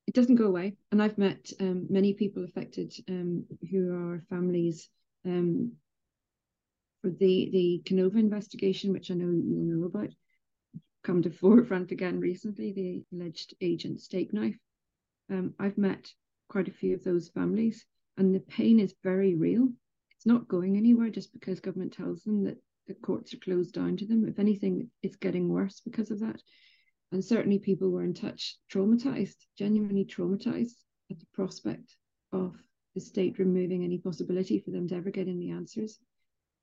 It 0.08 0.16
doesn't 0.16 0.38
go 0.38 0.46
away. 0.46 0.76
And 0.92 1.04
I've 1.04 1.20
met 1.20 1.52
um, 1.60 1.86
many 1.90 2.14
people 2.14 2.44
affected 2.44 2.94
um, 3.08 3.46
who 3.70 3.94
are 3.94 4.24
families 4.30 4.90
um, 5.24 5.74
for 7.02 7.12
the 7.12 7.50
the 7.52 7.82
Kenova 7.86 8.16
investigation, 8.16 8.92
which 8.92 9.12
I 9.12 9.14
know 9.14 9.26
you'll 9.26 9.78
know 9.78 9.86
about, 9.86 10.10
come 11.04 11.22
to 11.22 11.30
forefront 11.30 11.92
again 11.92 12.20
recently. 12.20 12.74
The 12.74 13.04
alleged 13.16 13.54
agent 13.62 14.00
Stakeknife. 14.00 14.58
Um, 15.30 15.54
I've 15.60 15.78
met 15.78 16.12
quite 16.50 16.68
a 16.68 16.74
few 16.74 16.96
of 16.96 17.04
those 17.04 17.30
families, 17.30 17.86
and 18.18 18.34
the 18.34 18.40
pain 18.40 18.80
is 18.80 18.96
very 19.04 19.36
real. 19.36 19.70
It's 20.16 20.26
not 20.26 20.48
going 20.48 20.76
anywhere 20.76 21.10
just 21.10 21.32
because 21.32 21.60
government 21.60 21.94
tells 21.94 22.24
them 22.24 22.44
that 22.44 22.58
the 22.88 22.96
courts 22.96 23.34
are 23.34 23.38
closed 23.38 23.74
down 23.74 23.98
to 23.98 24.06
them. 24.06 24.26
If 24.28 24.40
anything, 24.40 24.90
it's 25.04 25.16
getting 25.16 25.48
worse 25.48 25.80
because 25.80 26.12
of 26.12 26.20
that. 26.20 26.42
And 27.12 27.24
certainly, 27.24 27.60
people 27.60 27.90
were 27.90 28.04
in 28.04 28.14
touch, 28.14 28.58
traumatized, 28.72 29.38
genuinely 29.58 30.06
traumatized 30.06 30.84
at 31.12 31.20
the 31.20 31.26
prospect 31.34 31.96
of 32.32 32.56
the 32.96 33.02
state 33.02 33.40
removing 33.40 33.84
any 33.84 33.98
possibility 33.98 34.60
for 34.60 34.72
them 34.72 34.88
to 34.88 34.96
ever 34.96 35.10
get 35.10 35.28
any 35.28 35.52
answers. 35.52 36.00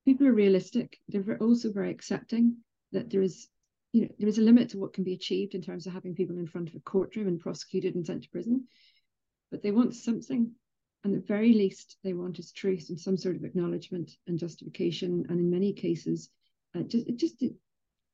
People 0.05 0.27
are 0.27 0.33
realistic. 0.33 0.99
They're 1.09 1.39
also 1.39 1.73
very 1.73 1.91
accepting 1.91 2.59
that 2.93 3.11
there 3.11 3.23
is, 3.23 3.49
you 3.97 4.03
know, 4.03 4.09
there 4.19 4.29
is 4.29 4.37
a 4.37 4.43
limit 4.43 4.69
to 4.69 4.79
what 4.79 4.93
can 4.93 5.05
be 5.05 5.15
achieved 5.15 5.55
in 5.55 5.63
terms 5.63 5.87
of 5.87 5.95
having 5.95 6.15
people 6.15 6.37
in 6.37 6.47
front 6.47 6.69
of 6.69 6.75
a 6.75 6.81
courtroom 6.81 7.29
and 7.29 7.41
prosecuted 7.41 7.95
and 7.95 8.05
sent 8.05 8.25
to 8.25 8.29
prison. 8.29 8.67
But 9.51 9.63
they 9.63 9.71
want 9.71 9.95
something, 9.95 10.53
and 11.03 11.15
the 11.15 11.27
very 11.27 11.55
least 11.55 11.97
they 12.05 12.13
want 12.13 12.39
is 12.39 12.53
truth 12.53 12.91
and 12.91 13.01
some 13.01 13.17
sort 13.17 13.37
of 13.37 13.45
acknowledgement 13.45 14.11
and 14.27 14.39
justification. 14.39 15.25
And 15.31 15.41
in 15.41 15.49
many 15.49 15.73
cases, 15.73 16.29
uh, 16.75 16.83
just 16.83 17.07
just 17.17 17.43
a 17.43 17.55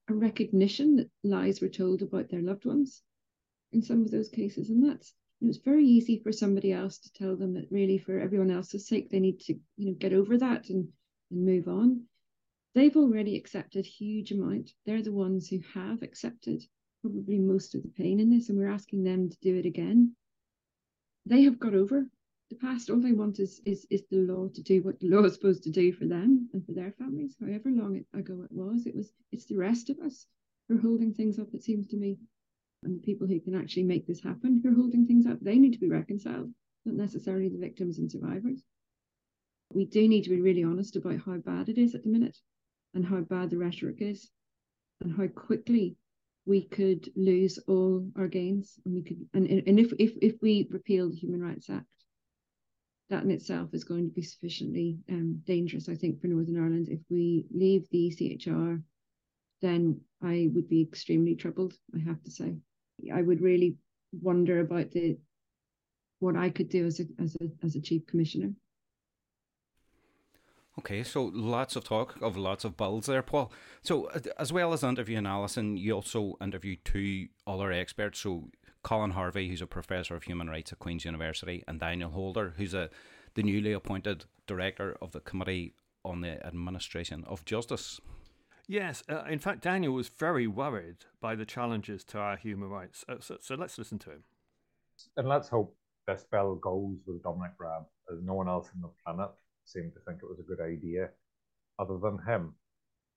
recognition 0.09 0.95
that 0.97 1.11
lies 1.25 1.61
were 1.61 1.69
told 1.69 2.03
about 2.03 2.29
their 2.29 2.43
loved 2.43 2.65
ones 2.65 3.03
in 3.73 3.83
some 3.83 4.03
of 4.03 4.13
those 4.13 4.29
cases, 4.29 4.71
and 4.71 4.89
that's 4.89 5.13
it 5.41 5.47
was 5.47 5.59
very 5.59 5.85
easy 5.85 6.21
for 6.21 6.31
somebody 6.31 6.73
else 6.73 6.99
to 6.99 7.13
tell 7.13 7.35
them 7.35 7.55
that 7.55 7.73
really 7.73 7.99
for 7.99 8.21
everyone 8.21 8.53
else's 8.53 8.87
sake 8.87 9.11
they 9.11 9.19
need 9.19 9.41
to 9.41 9.55
you 9.77 9.87
know 9.87 9.95
get 9.95 10.13
over 10.13 10.39
that 10.39 10.69
and, 10.71 10.87
and 11.33 11.45
move 11.45 11.67
on 11.67 12.05
they've 12.75 12.97
already 12.97 13.37
accepted 13.37 13.85
huge 13.85 14.33
amount. 14.33 14.73
They're 14.87 15.03
the 15.03 15.13
ones 15.13 15.49
who 15.49 15.61
have 15.75 16.03
accepted 16.03 16.65
probably 17.01 17.39
most 17.39 17.75
of 17.75 17.83
the 17.83 17.89
pain 17.89 18.21
in 18.21 18.31
this 18.31 18.49
and 18.49 18.59
we're 18.59 18.71
asking 18.71 19.03
them 19.05 19.29
to 19.29 19.37
do 19.41 19.57
it 19.57 19.67
again. 19.67 20.15
They 21.27 21.43
have 21.43 21.59
got 21.59 21.75
over 21.75 22.07
the 22.51 22.57
past. 22.57 22.91
All 22.91 23.01
they 23.01 23.13
want 23.13 23.39
is 23.39 23.61
is 23.65 23.87
is 23.91 24.05
the 24.11 24.19
law 24.19 24.49
to 24.49 24.63
do 24.63 24.83
what 24.83 25.01
the 25.01 25.09
law 25.09 25.25
is 25.25 25.35
supposed 25.35 25.65
to 25.65 25.71
do 25.71 25.93
for 25.93 26.07
them 26.07 26.49
and 26.53 26.65
for 26.65 26.73
their 26.73 26.93
families 26.93 27.37
however 27.41 27.71
long 27.71 28.05
ago 28.15 28.43
it 28.43 28.53
was. 28.53 28.87
It 28.87 28.95
was 28.95 29.13
it's 29.33 29.47
the 29.47 29.57
rest 29.57 29.91
of 29.91 29.99
us 29.99 30.27
who 30.69 30.77
are 30.77 30.81
holding 30.81 31.13
things 31.13 31.39
up 31.39 31.53
it 31.55 31.63
seems 31.63 31.89
to 31.89 31.97
me 31.97 32.19
and 32.83 32.97
the 32.97 33.01
people 33.01 33.27
who 33.27 33.41
can 33.41 33.55
actually 33.55 33.85
make 33.85 34.07
this 34.07 34.23
happen, 34.23 34.61
who 34.63 34.71
are 34.71 34.75
holding 34.75 35.07
things 35.07 35.27
up, 35.27 35.39
they 35.41 35.59
need 35.59 35.73
to 35.73 35.79
be 35.79 35.89
reconciled, 35.89 36.53
not 36.85 36.97
necessarily 36.97 37.49
the 37.49 37.59
victims 37.59 37.99
and 37.99 38.11
survivors. 38.11 38.61
We 39.73 39.85
do 39.85 40.09
need 40.09 40.25
to 40.25 40.31
be 40.31 40.41
really 40.41 40.65
honest 40.65 40.97
about 40.97 41.21
how 41.25 41.37
bad 41.37 41.69
it 41.69 41.79
is 41.79 41.95
at 41.95 42.03
the 42.03 42.11
minute 42.11 42.37
and 42.95 43.05
how 43.07 43.21
bad 43.21 43.51
the 43.51 43.59
rhetoric 43.59 43.97
is 44.01 44.31
and 45.01 45.17
how 45.17 45.27
quickly 45.29 45.97
we 46.45 46.63
could 46.63 47.11
lose 47.15 47.59
all 47.69 48.07
our 48.17 48.29
gains 48.29 48.79
and 48.85 48.95
we 48.95 49.03
could 49.03 49.29
and, 49.33 49.47
and 49.47 49.79
if, 49.79 49.93
if 49.99 50.13
if 50.21 50.35
we 50.43 50.67
repeal 50.71 51.09
the 51.09 51.17
Human 51.17 51.41
Rights 51.41 51.71
Act, 51.71 51.87
that 53.11 53.23
in 53.23 53.31
itself 53.31 53.71
is 53.73 53.85
going 53.85 54.09
to 54.09 54.15
be 54.15 54.23
sufficiently 54.23 54.99
um, 55.09 55.41
dangerous, 55.47 55.89
I 55.89 55.95
think, 55.95 56.21
for 56.21 56.27
Northern 56.27 56.59
Ireland. 56.59 56.89
If 56.89 57.01
we 57.09 57.47
leave 57.53 57.89
the 57.91 58.11
ECHR 58.11 58.83
then 59.63 60.01
I 60.21 60.51
would 60.53 60.69
be 60.69 60.83
extremely 60.83 61.37
troubled, 61.37 61.75
I 61.95 62.01
have 62.01 62.23
to 62.25 62.31
say. 62.31 62.57
I 63.13 63.23
would 63.23 63.41
really 63.41 63.77
wonder 64.13 64.61
about 64.61 64.91
the 64.91 65.17
what 66.19 66.37
I 66.37 66.51
could 66.51 66.69
do 66.69 66.85
as 66.85 67.01
a 67.01 67.05
as 67.21 67.37
a 67.41 67.49
as 67.65 67.77
a 67.77 67.81
chief 67.81 68.07
commissioner. 68.07 68.53
Okay, 70.79 71.03
so 71.03 71.31
lots 71.35 71.77
of 71.77 71.85
talk 71.85 72.17
of 72.23 72.37
lots 72.37 72.65
of 72.65 72.77
bills 72.77 73.07
there, 73.07 73.23
Paul. 73.23 73.53
So, 73.83 74.11
as 74.39 74.53
well 74.53 74.73
as 74.73 74.83
interviewing 74.83 75.27
Alyson, 75.27 75.77
you 75.77 75.93
also 75.93 76.37
interviewed 76.41 76.85
two 76.85 77.29
other 77.47 77.71
experts. 77.71 78.21
So, 78.21 78.49
Colin 78.83 79.11
Harvey, 79.11 79.49
who's 79.49 79.61
a 79.61 79.67
professor 79.67 80.17
of 80.17 80.23
human 80.23 80.49
rights 80.49 80.73
at 80.73 80.79
Queen's 80.79 81.05
University, 81.05 81.63
and 81.69 81.79
Daniel 81.79 82.11
Holder, 82.11 82.55
who's 82.57 82.73
a 82.73 82.89
the 83.35 83.43
newly 83.43 83.73
appointed 83.73 84.25
director 84.47 84.97
of 85.01 85.13
the 85.13 85.21
Committee 85.21 85.75
on 86.05 86.21
the 86.23 86.45
Administration 86.47 87.25
of 87.27 87.45
Justice. 87.45 88.01
Yes, 88.67 89.03
uh, 89.11 89.25
in 89.29 89.39
fact, 89.39 89.63
Daniel 89.63 89.93
was 89.93 90.09
very 90.09 90.47
worried 90.47 91.05
by 91.21 91.35
the 91.35 91.45
challenges 91.45 92.03
to 92.05 92.19
our 92.19 92.37
human 92.37 92.71
rights. 92.71 93.05
Uh, 93.09 93.17
so, 93.21 93.37
so, 93.41 93.55
let's 93.55 93.77
listen 93.77 93.99
to 94.01 94.11
him. 94.11 94.25
And 95.19 95.29
let's 95.29 95.49
hope 95.49 95.77
this 96.07 96.25
bill 96.31 96.55
goes 96.55 96.97
with 97.07 97.23
Dominic 97.23 97.53
Raab, 97.59 97.85
as 98.11 98.23
no 98.23 98.35
one 98.35 98.49
else 98.49 98.71
on 98.75 98.81
the 98.81 98.91
planet 99.05 99.31
seemed 99.65 99.93
to 99.95 100.01
think 100.01 100.21
it 100.23 100.29
was 100.29 100.41
a 100.41 100.43
good 100.43 100.61
idea 100.61 101.11
other 101.79 101.99
than 101.99 102.19
him. 102.27 102.55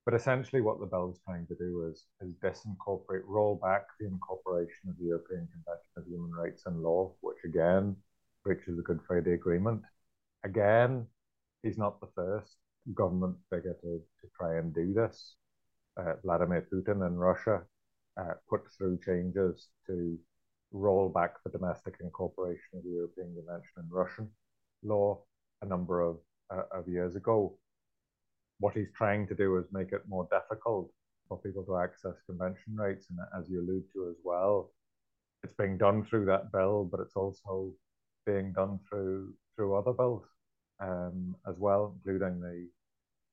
But 0.05 0.13
essentially, 0.13 0.61
what 0.61 0.79
the 0.79 0.85
bill 0.85 1.11
is 1.11 1.19
trying 1.25 1.47
to 1.47 1.55
do 1.55 1.89
is, 1.91 2.05
is 2.21 2.35
disincorporate, 2.35 3.23
roll 3.25 3.59
back 3.61 3.87
the 3.99 4.05
incorporation 4.05 4.89
of 4.89 4.97
the 4.97 5.05
European 5.05 5.47
Convention 5.51 5.91
of 5.97 6.05
Human 6.05 6.31
Rights 6.31 6.63
and 6.67 6.81
Law, 6.81 7.13
which 7.21 7.37
again 7.43 7.95
breaches 8.43 8.77
the 8.77 8.83
Good 8.83 8.99
Friday 9.07 9.33
Agreement. 9.33 9.81
Again, 10.43 11.07
he's 11.63 11.77
not 11.77 11.99
the 11.99 12.09
first 12.15 12.57
government 12.93 13.35
figure 13.49 13.75
to, 13.81 13.99
to 14.21 14.27
try 14.37 14.57
and 14.57 14.73
do 14.73 14.93
this. 14.93 15.35
Uh, 15.97 16.13
Vladimir 16.23 16.67
Putin 16.71 17.07
in 17.07 17.17
Russia 17.17 17.63
uh, 18.19 18.33
put 18.47 18.61
through 18.77 18.99
changes 19.03 19.69
to 19.87 20.19
roll 20.71 21.09
back 21.09 21.43
the 21.43 21.49
domestic 21.49 21.95
incorporation 21.99 22.75
of 22.75 22.83
the 22.83 22.91
European 22.91 23.33
Convention 23.33 23.73
in 23.79 23.89
Russian 23.89 24.29
law 24.83 25.19
a 25.61 25.65
number 25.65 26.01
of, 26.01 26.17
uh, 26.53 26.63
of 26.71 26.87
years 26.87 27.15
ago. 27.15 27.57
What 28.59 28.75
he's 28.75 28.91
trying 28.95 29.27
to 29.27 29.35
do 29.35 29.57
is 29.57 29.65
make 29.71 29.91
it 29.91 30.03
more 30.07 30.27
difficult 30.31 30.89
for 31.27 31.37
people 31.39 31.63
to 31.63 31.77
access 31.77 32.15
convention 32.25 32.75
rights, 32.75 33.07
and 33.09 33.19
as 33.37 33.49
you 33.49 33.61
allude 33.61 33.83
to 33.93 34.09
as 34.09 34.17
well, 34.23 34.71
it's 35.43 35.53
being 35.53 35.77
done 35.77 36.05
through 36.05 36.25
that 36.25 36.51
bill, 36.51 36.87
but 36.89 36.99
it's 36.99 37.15
also 37.15 37.71
being 38.25 38.53
done 38.53 38.79
through 38.87 39.33
through 39.55 39.75
other 39.75 39.93
bills 39.93 40.23
um, 40.79 41.35
as 41.47 41.57
well, 41.59 41.95
including 41.95 42.39
the, 42.41 42.67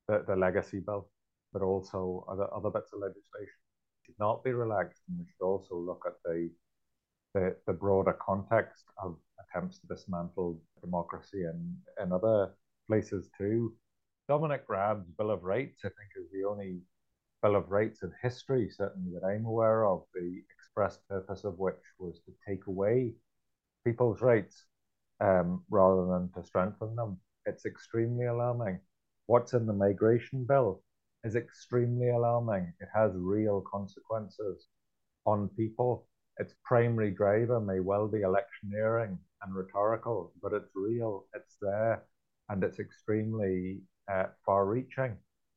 the, 0.08 0.24
the 0.28 0.36
legacy 0.36 0.80
bill, 0.80 1.08
but 1.52 1.62
also 1.62 2.24
other 2.28 2.52
other 2.54 2.70
bits 2.70 2.92
of 2.92 3.00
legislation 3.00 3.60
should 4.04 4.18
not 4.18 4.42
be 4.42 4.52
relaxed, 4.52 5.02
and 5.08 5.18
we 5.18 5.24
should 5.26 5.44
also 5.44 5.76
look 5.76 6.02
at 6.06 6.14
the 6.24 6.50
the, 7.34 7.56
the 7.66 7.72
broader 7.72 8.16
context 8.20 8.84
of 9.02 9.16
attempts 9.40 9.78
to 9.78 9.86
dismantle 9.86 10.60
democracy 10.82 11.44
in, 11.44 11.76
in 12.02 12.12
other 12.12 12.50
places 12.86 13.30
too. 13.38 13.74
Dominic 14.28 14.66
Raab's 14.68 15.10
Bill 15.18 15.30
of 15.30 15.42
Rights, 15.44 15.80
I 15.84 15.88
think, 15.88 16.10
is 16.16 16.30
the 16.32 16.44
only 16.48 16.80
Bill 17.42 17.56
of 17.56 17.70
Rights 17.70 18.02
in 18.02 18.12
history, 18.22 18.70
certainly 18.70 19.12
that 19.14 19.26
I'm 19.26 19.44
aware 19.44 19.84
of, 19.86 20.04
the 20.14 20.42
express 20.50 20.98
purpose 21.08 21.44
of 21.44 21.58
which 21.58 21.82
was 21.98 22.20
to 22.26 22.32
take 22.46 22.66
away 22.66 23.14
people's 23.84 24.20
rights 24.20 24.66
um, 25.20 25.64
rather 25.70 26.06
than 26.06 26.30
to 26.32 26.44
strengthen 26.46 26.94
them. 26.96 27.18
It's 27.46 27.66
extremely 27.66 28.26
alarming. 28.26 28.80
What's 29.26 29.54
in 29.54 29.66
the 29.66 29.72
migration 29.72 30.44
bill 30.44 30.82
is 31.24 31.36
extremely 31.36 32.10
alarming. 32.10 32.72
It 32.80 32.88
has 32.94 33.12
real 33.14 33.60
consequences 33.62 34.68
on 35.26 35.48
people 35.50 36.06
its 36.38 36.54
primary 36.64 37.10
driver 37.10 37.60
may 37.60 37.80
well 37.80 38.08
be 38.08 38.22
electioneering 38.22 39.18
and 39.42 39.54
rhetorical, 39.54 40.32
but 40.42 40.52
it's 40.52 40.70
real, 40.74 41.26
it's 41.34 41.56
there, 41.60 42.04
and 42.48 42.62
it's 42.64 42.78
extremely 42.78 43.80
uh, 44.12 44.24
far 44.44 44.66
reaching. 44.66 45.16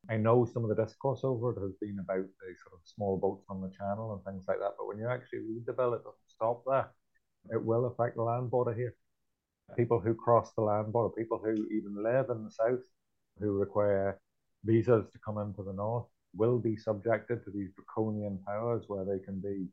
I 0.09 0.17
know 0.17 0.45
some 0.45 0.63
of 0.63 0.69
the 0.69 0.83
discourse 0.83 1.21
over 1.23 1.51
it 1.51 1.61
has 1.61 1.73
been 1.81 1.97
about 1.99 2.25
the 2.25 2.55
sort 2.63 2.73
of 2.73 2.79
small 2.83 3.17
boats 3.17 3.45
on 3.49 3.61
the 3.61 3.71
channel 3.75 4.13
and 4.13 4.23
things 4.23 4.45
like 4.47 4.59
that, 4.59 4.75
but 4.77 4.87
when 4.87 4.99
you 4.99 5.07
actually 5.07 5.39
read 5.39 5.65
the 5.65 5.73
bill, 5.73 5.93
it 5.93 6.03
doesn't 6.03 6.29
stop 6.29 6.63
there. 6.67 6.91
It 7.51 7.63
will 7.63 7.85
affect 7.85 8.15
the 8.15 8.23
land 8.23 8.51
border 8.51 8.73
here. 8.73 8.95
People 9.75 9.99
who 9.99 10.13
cross 10.13 10.51
the 10.53 10.61
land 10.61 10.93
border, 10.93 11.13
people 11.15 11.39
who 11.43 11.67
even 11.71 12.03
live 12.03 12.29
in 12.29 12.43
the 12.43 12.51
south, 12.51 12.83
who 13.39 13.53
require 13.53 14.19
visas 14.63 15.05
to 15.11 15.19
come 15.25 15.39
into 15.39 15.63
the 15.63 15.73
north, 15.73 16.05
will 16.35 16.59
be 16.59 16.77
subjected 16.77 17.43
to 17.43 17.51
these 17.51 17.71
draconian 17.75 18.37
powers 18.45 18.83
where 18.87 19.05
they 19.05 19.19
can 19.19 19.39
be 19.39 19.67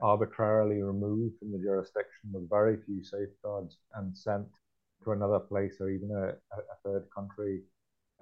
arbitrarily 0.00 0.82
removed 0.82 1.38
from 1.38 1.52
the 1.52 1.58
jurisdiction 1.58 2.30
with 2.32 2.48
very 2.48 2.76
few 2.84 3.02
safeguards 3.02 3.78
and 3.94 4.16
sent 4.16 4.46
to 5.04 5.12
another 5.12 5.40
place 5.40 5.76
or 5.80 5.90
even 5.90 6.10
a, 6.10 6.28
a 6.56 6.76
third 6.84 7.06
country 7.14 7.62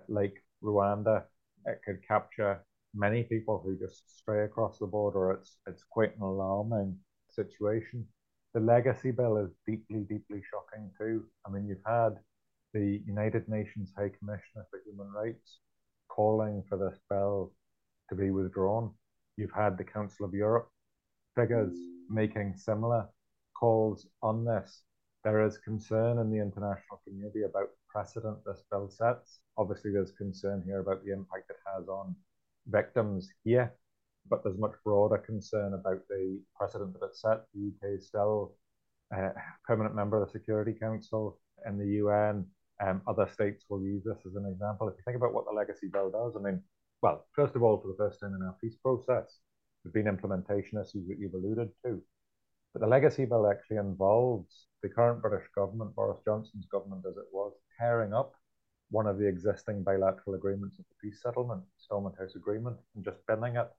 like 0.08 0.34
Rwanda. 0.62 1.24
It 1.66 1.80
could 1.84 2.06
capture 2.06 2.62
many 2.94 3.22
people 3.24 3.60
who 3.64 3.78
just 3.78 4.18
stray 4.18 4.44
across 4.44 4.78
the 4.78 4.87
border. 4.87 5.32
It's 5.32 5.56
it's 5.66 5.84
quite 5.88 6.16
an 6.16 6.22
alarming 6.22 6.96
situation. 7.30 8.06
The 8.54 8.60
legacy 8.60 9.10
bill 9.10 9.37
is 9.38 9.50
deeply, 9.66 10.00
deeply 10.08 10.42
shocking 10.50 10.90
too. 10.98 11.24
I 11.46 11.50
mean, 11.50 11.66
you've 11.66 11.78
had 11.87 12.18
the 12.72 13.02
United 13.06 13.48
Nations 13.48 13.92
High 13.96 14.10
Commissioner 14.18 14.66
for 14.70 14.80
Human 14.87 15.10
Rights 15.12 15.58
calling 16.08 16.62
for 16.68 16.78
this 16.78 16.98
bill 17.10 17.52
to 18.08 18.14
be 18.14 18.30
withdrawn. 18.30 18.92
You've 19.37 19.52
had 19.52 19.76
the 19.76 19.84
Council 19.84 20.26
of 20.26 20.34
Europe 20.34 20.68
figures 21.34 21.72
mm. 21.72 22.14
making 22.14 22.54
similar 22.56 23.08
calls 23.58 24.06
on 24.22 24.44
this. 24.44 24.82
There 25.24 25.42
is 25.46 25.56
concern 25.56 26.18
in 26.18 26.30
the 26.30 26.38
international 26.38 27.00
community 27.02 27.44
about 27.44 27.70
precedent 27.88 28.44
this 28.44 28.62
bill 28.70 28.90
sets. 28.90 29.40
Obviously, 29.56 29.90
there's 29.90 30.12
concern 30.12 30.62
here 30.66 30.80
about 30.80 31.02
the 31.02 31.12
impact 31.12 31.48
it 31.48 31.56
has 31.74 31.88
on 31.88 32.14
victims 32.66 33.30
here, 33.42 33.72
but 34.28 34.44
there's 34.44 34.58
much 34.58 34.74
broader 34.84 35.16
concern 35.16 35.72
about 35.72 36.06
the 36.10 36.40
precedent 36.54 36.92
that 36.92 37.06
it 37.06 37.16
set. 37.16 37.44
The 37.54 37.72
UK 37.72 37.98
is 37.98 38.06
still 38.06 38.54
a 39.12 39.30
permanent 39.66 39.94
member 39.94 40.20
of 40.20 40.26
the 40.26 40.38
Security 40.38 40.74
Council 40.78 41.38
in 41.66 41.78
the 41.78 41.87
UN. 42.02 42.46
Um, 42.84 43.00
other 43.06 43.26
states 43.32 43.64
will 43.70 43.82
use 43.82 44.04
this 44.04 44.18
as 44.26 44.34
an 44.34 44.44
example. 44.44 44.88
If 44.88 44.96
you 44.98 45.04
think 45.06 45.16
about 45.16 45.32
what 45.32 45.46
the 45.46 45.52
legacy 45.52 45.88
bill 45.90 46.10
does, 46.10 46.37
I 46.37 46.40
mean, 46.40 46.60
well, 47.00 47.26
first 47.32 47.54
of 47.54 47.62
all, 47.62 47.80
for 47.80 47.88
the 47.88 47.96
first 47.96 48.20
time 48.20 48.34
in 48.34 48.42
our 48.42 48.56
peace 48.60 48.76
process, 48.82 49.38
there's 49.82 49.92
been 49.92 50.08
implementation 50.08 50.78
issues 50.78 51.08
that 51.08 51.18
you've 51.18 51.34
alluded 51.34 51.70
to. 51.84 52.02
But 52.74 52.80
the 52.80 52.88
legacy 52.88 53.24
bill 53.24 53.48
actually 53.48 53.76
involves 53.76 54.66
the 54.82 54.88
current 54.88 55.22
British 55.22 55.46
government, 55.54 55.94
Boris 55.94 56.18
Johnson's 56.24 56.66
government 56.66 57.06
as 57.08 57.16
it 57.16 57.32
was, 57.32 57.52
tearing 57.78 58.12
up 58.12 58.34
one 58.90 59.06
of 59.06 59.16
the 59.16 59.28
existing 59.28 59.84
bilateral 59.84 60.34
agreements 60.34 60.80
of 60.80 60.84
the 60.88 60.94
peace 61.00 61.22
settlement, 61.22 61.62
Stormont 61.78 62.18
House 62.18 62.34
Agreement, 62.34 62.76
and 62.96 63.04
just 63.04 63.24
binning 63.28 63.54
it 63.54 63.70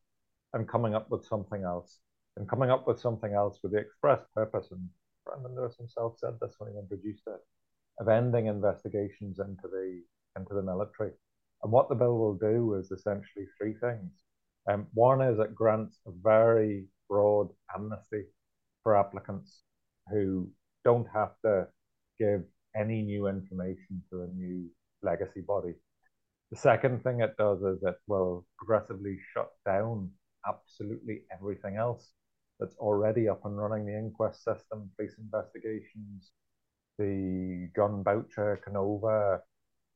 and 0.53 0.67
coming 0.67 0.95
up 0.95 1.10
with 1.12 1.25
something 1.25 1.63
else. 1.63 1.99
And 2.38 2.47
coming 2.47 2.69
up 2.71 2.88
with 2.88 2.99
something 2.99 3.34
else 3.34 3.60
with 3.62 3.73
the 3.73 3.79
express 3.79 4.21
purpose, 4.34 4.71
and 4.71 4.89
Brandon 5.25 5.55
Lewis 5.55 5.75
himself 5.75 6.17
said 6.17 6.39
this 6.39 6.55
when 6.58 6.71
he 6.71 6.79
introduced 6.79 7.23
it, 7.27 7.41
of 7.99 8.08
ending 8.08 8.47
investigations 8.47 9.39
into 9.39 9.67
the 9.67 10.03
into 10.38 10.53
the 10.53 10.62
military. 10.62 11.12
And 11.63 11.71
what 11.71 11.89
the 11.89 11.95
bill 11.95 12.17
will 12.17 12.36
do 12.36 12.75
is 12.75 12.91
essentially 12.91 13.47
three 13.58 13.73
things. 13.73 14.12
Um, 14.69 14.88
one 14.93 15.21
is 15.21 15.39
it 15.39 15.55
grants 15.55 15.99
a 16.05 16.12
very 16.12 16.88
broad 17.08 17.49
amnesty 17.73 18.25
for 18.86 18.95
applicants 18.95 19.63
who 20.12 20.48
don't 20.86 21.08
have 21.12 21.32
to 21.43 21.67
give 22.19 22.43
any 22.76 23.02
new 23.02 23.28
information 23.28 24.04
to 24.12 24.21
a 24.21 24.28
new 24.28 24.69
legacy 25.02 25.41
body. 25.41 25.74
The 26.52 26.58
second 26.58 27.04
thing 27.04 27.21
it 27.21 27.36
does 27.36 27.62
is 27.63 27.82
it 27.82 27.95
will 28.08 28.45
progressively 28.60 29.17
shut 29.34 29.50
down 29.65 30.12
absolutely 30.48 31.24
everything 31.34 31.78
else 31.78 32.12
that's 32.60 32.76
already 32.76 33.28
up 33.28 33.43
and 33.45 33.58
running 33.58 33.88
the 33.88 33.98
inquest 33.98 34.43
system, 34.43 34.91
police 34.95 35.15
investigations, 35.17 36.32
the 37.00 37.69
Jon 37.76 38.04
Boutcher, 38.04 38.62
Kenova 38.65 39.39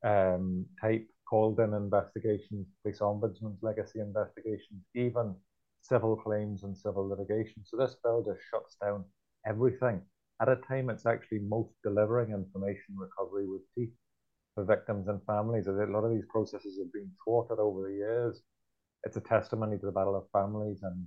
um, 0.04 0.66
type 0.80 1.06
called 1.28 1.60
in 1.60 1.74
investigations, 1.74 2.66
police 2.82 2.98
ombudsman's 2.98 3.62
legacy 3.62 4.00
investigations, 4.00 4.82
even 4.96 5.36
civil 5.82 6.16
claims 6.16 6.64
and 6.64 6.76
civil 6.76 7.08
litigation. 7.08 7.62
So 7.64 7.76
this 7.76 7.96
bill 8.02 8.24
just 8.26 8.40
shuts 8.50 8.76
down 8.82 9.04
everything 9.46 10.02
at 10.40 10.48
a 10.48 10.56
time 10.56 10.88
it's 10.88 11.06
actually 11.06 11.40
most 11.40 11.70
delivering 11.84 12.32
information 12.32 12.96
recovery 12.96 13.46
with 13.46 13.60
teeth 13.74 13.92
for 14.54 14.64
victims 14.64 15.06
and 15.08 15.20
families. 15.26 15.66
A 15.66 15.72
lot 15.72 16.04
of 16.04 16.12
these 16.12 16.24
processes 16.28 16.78
have 16.78 16.92
been 16.92 17.10
thwarted 17.22 17.58
over 17.58 17.88
the 17.88 17.94
years. 17.94 18.40
It's 19.04 19.16
a 19.16 19.20
testimony 19.20 19.78
to 19.78 19.86
the 19.86 19.92
battle 19.92 20.16
of 20.16 20.24
families 20.32 20.80
and 20.82 21.06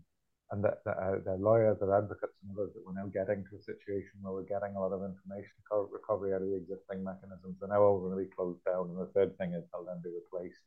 and 0.51 0.63
the, 0.63 0.69
the, 0.85 0.91
uh, 0.91 1.17
the 1.25 1.33
lawyers, 1.41 1.79
the 1.79 1.89
advocates, 1.89 2.37
and 2.45 2.53
others 2.53 2.69
that 2.75 2.83
we're 2.85 2.93
now 2.93 3.09
getting 3.09 3.41
to 3.41 3.57
a 3.57 3.63
situation 3.65 4.21
where 4.21 4.37
we're 4.37 4.45
getting 4.45 4.75
a 4.75 4.79
lot 4.79 4.93
of 4.93 5.01
information 5.01 5.49
recovery 5.65 6.29
out 6.29 6.45
of 6.45 6.47
the 6.47 6.61
existing 6.61 7.01
mechanisms. 7.01 7.57
They're 7.57 7.73
now 7.73 7.81
all 7.81 7.97
going 7.97 8.13
to 8.13 8.21
be 8.21 8.29
closed 8.29 8.61
down. 8.61 8.93
And 8.93 9.01
the 9.01 9.09
third 9.17 9.33
thing 9.39 9.57
is 9.57 9.65
they'll 9.73 9.87
then 9.87 10.03
be 10.05 10.13
replaced 10.13 10.61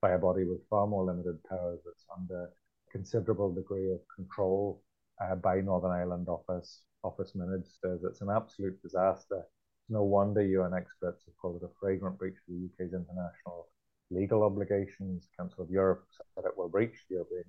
by 0.00 0.16
a 0.16 0.18
body 0.18 0.48
with 0.48 0.64
far 0.70 0.86
more 0.86 1.04
limited 1.04 1.44
powers 1.44 1.80
that's 1.84 2.08
under 2.08 2.48
considerable 2.90 3.52
degree 3.52 3.90
of 3.92 4.00
control 4.14 4.82
uh, 5.20 5.34
by 5.34 5.60
Northern 5.60 5.90
Ireland 5.90 6.28
Office 6.28 6.82
office 7.04 7.32
ministers. 7.34 8.02
It's 8.04 8.20
an 8.20 8.30
absolute 8.30 8.80
disaster. 8.82 9.42
No 9.88 10.02
wonder 10.02 10.42
UN 10.42 10.74
experts 10.74 11.24
have 11.26 11.36
called 11.40 11.62
it 11.62 11.66
a 11.66 11.70
flagrant 11.80 12.18
breach 12.18 12.34
of 12.34 12.54
the 12.54 12.68
UK's 12.68 12.92
international 12.92 13.68
legal 14.10 14.42
obligations. 14.42 15.28
Council 15.36 15.64
of 15.64 15.70
Europe 15.70 16.04
said 16.10 16.44
it 16.44 16.56
will 16.56 16.68
breach 16.68 16.96
the 17.08 17.16
European 17.16 17.44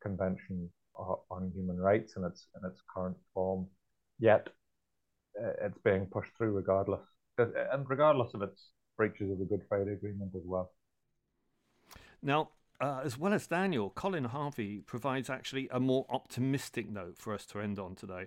Convention 0.00 0.70
on 1.30 1.52
Human 1.54 1.78
Rights 1.78 2.16
in 2.16 2.24
its 2.24 2.46
in 2.56 2.68
its 2.68 2.80
current 2.94 3.16
form. 3.34 3.66
Yet 4.18 4.48
uh, 5.40 5.52
it's 5.62 5.78
being 5.84 6.06
pushed 6.06 6.30
through 6.36 6.52
regardless, 6.52 7.00
and 7.38 7.88
regardless 7.88 8.34
of 8.34 8.42
its 8.42 8.70
breaches 8.96 9.30
of 9.30 9.38
the 9.38 9.44
Good 9.44 9.62
Friday 9.68 9.92
Agreement 9.92 10.32
as 10.36 10.42
well. 10.44 10.70
Now, 12.22 12.50
uh, 12.82 13.00
as 13.04 13.16
well 13.16 13.32
as 13.32 13.46
Daniel, 13.46 13.90
Colin 13.90 14.24
Harvey 14.24 14.80
provides 14.80 15.30
actually 15.30 15.68
a 15.70 15.78
more 15.78 16.04
optimistic 16.10 16.90
note 16.90 17.16
for 17.16 17.32
us 17.32 17.46
to 17.46 17.60
end 17.60 17.78
on 17.78 17.94
today, 17.94 18.26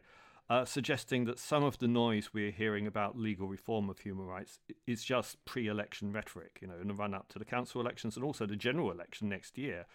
uh, 0.50 0.64
suggesting 0.64 1.26
that 1.26 1.38
some 1.38 1.62
of 1.62 1.78
the 1.80 1.90
noise 1.90 2.30
we're 2.34 2.52
hearing 2.52 2.88
about 2.88 3.18
legal 3.18 3.50
reform 3.50 3.90
of 3.90 4.00
human 4.00 4.26
rights 4.26 4.60
is 4.88 5.04
just 5.04 5.44
pre 5.44 5.68
election 5.68 6.14
rhetoric, 6.14 6.60
you 6.62 6.68
know, 6.70 6.76
in 6.82 6.88
the 6.88 6.94
run 6.94 7.14
up 7.14 7.28
to 7.28 7.38
the 7.38 7.44
council 7.44 7.82
elections 7.82 8.16
and 8.16 8.24
also 8.24 8.46
the 8.46 8.56
general 8.56 8.92
election 8.92 9.28
next 9.28 9.58
year, 9.58 9.88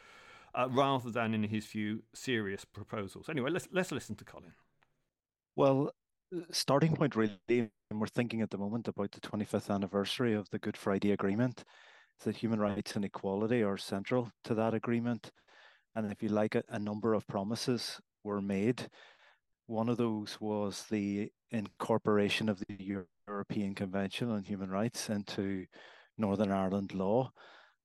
uh, 0.54 0.68
rather 0.70 1.10
than, 1.10 1.32
in 1.32 1.44
his 1.44 1.64
view, 1.64 2.02
serious 2.12 2.66
proposals. 2.66 3.30
Anyway, 3.30 3.50
let's, 3.50 3.66
let's 3.72 3.90
listen 3.90 4.14
to 4.14 4.24
Colin. 4.24 4.52
Well, 5.56 5.94
starting 6.50 6.94
point 6.96 7.16
really, 7.16 7.38
and 7.48 7.70
we're 7.92 8.08
thinking 8.08 8.42
at 8.42 8.50
the 8.50 8.58
moment 8.58 8.88
about 8.88 9.12
the 9.12 9.20
25th 9.20 9.74
anniversary 9.74 10.34
of 10.34 10.50
the 10.50 10.58
Good 10.58 10.76
Friday 10.76 11.12
Agreement, 11.12 11.64
that 12.20 12.36
human 12.36 12.60
rights 12.60 12.96
and 12.96 13.04
equality 13.04 13.62
are 13.62 13.76
central 13.76 14.32
to 14.44 14.54
that 14.54 14.74
agreement. 14.74 15.30
And 15.94 16.10
if 16.10 16.22
you 16.22 16.28
like 16.28 16.54
it, 16.54 16.66
a 16.68 16.78
number 16.78 17.14
of 17.14 17.26
promises 17.26 18.00
were 18.24 18.40
made. 18.40 18.88
One 19.66 19.88
of 19.88 19.96
those 19.96 20.36
was 20.40 20.84
the 20.90 21.30
incorporation 21.50 22.48
of 22.48 22.60
the 22.60 23.04
European 23.26 23.74
Convention 23.74 24.30
on 24.30 24.42
Human 24.44 24.70
Rights 24.70 25.08
into 25.08 25.66
Northern 26.18 26.52
Ireland 26.52 26.94
law. 26.94 27.32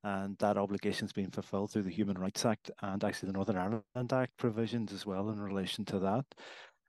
And 0.03 0.37
that 0.37 0.57
obligation 0.57 1.05
has 1.05 1.13
been 1.13 1.31
fulfilled 1.31 1.71
through 1.71 1.83
the 1.83 1.89
Human 1.89 2.17
Rights 2.17 2.45
Act 2.45 2.69
and 2.83 3.03
actually 3.03 3.27
the 3.27 3.33
Northern 3.33 3.57
Ireland 3.57 4.13
Act 4.13 4.37
provisions 4.37 4.93
as 4.93 5.05
well 5.05 5.29
in 5.29 5.39
relation 5.39 5.83
to 5.85 5.99
that. 5.99 6.25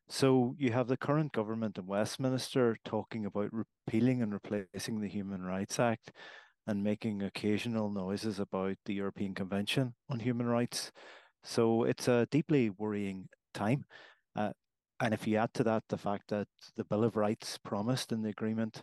So 0.09 0.55
you 0.59 0.71
have 0.73 0.87
the 0.87 0.97
current 0.97 1.33
government 1.33 1.79
in 1.79 1.87
Westminster 1.87 2.77
talking 2.85 3.25
about 3.25 3.51
repealing 3.53 4.23
and 4.23 4.33
replacing 4.33 5.01
the 5.01 5.09
Human 5.09 5.43
Rights 5.43 5.81
Act 5.81 6.13
and 6.67 6.83
making 6.83 7.23
occasional 7.23 7.91
noises 7.91 8.39
about 8.39 8.77
the 8.85 8.95
European 8.95 9.35
Convention 9.35 9.95
on 10.11 10.21
Human 10.21 10.47
Rights. 10.47 10.91
So 11.45 11.85
it's 11.85 12.09
a 12.09 12.27
deeply 12.31 12.71
worrying 12.71 13.29
time. 13.55 13.85
Uh, 14.35 14.51
and 15.01 15.15
if 15.15 15.27
you 15.27 15.37
add 15.37 15.55
to 15.55 15.65
that 15.65 15.85
the 15.89 15.99
fact 15.99 16.29
that 16.29 16.49
the 16.77 16.85
Bill 16.85 17.05
of 17.05 17.17
Rights 17.17 17.59
promised 17.59 18.13
in 18.13 18.23
the 18.23 18.31
agreement 18.31 18.83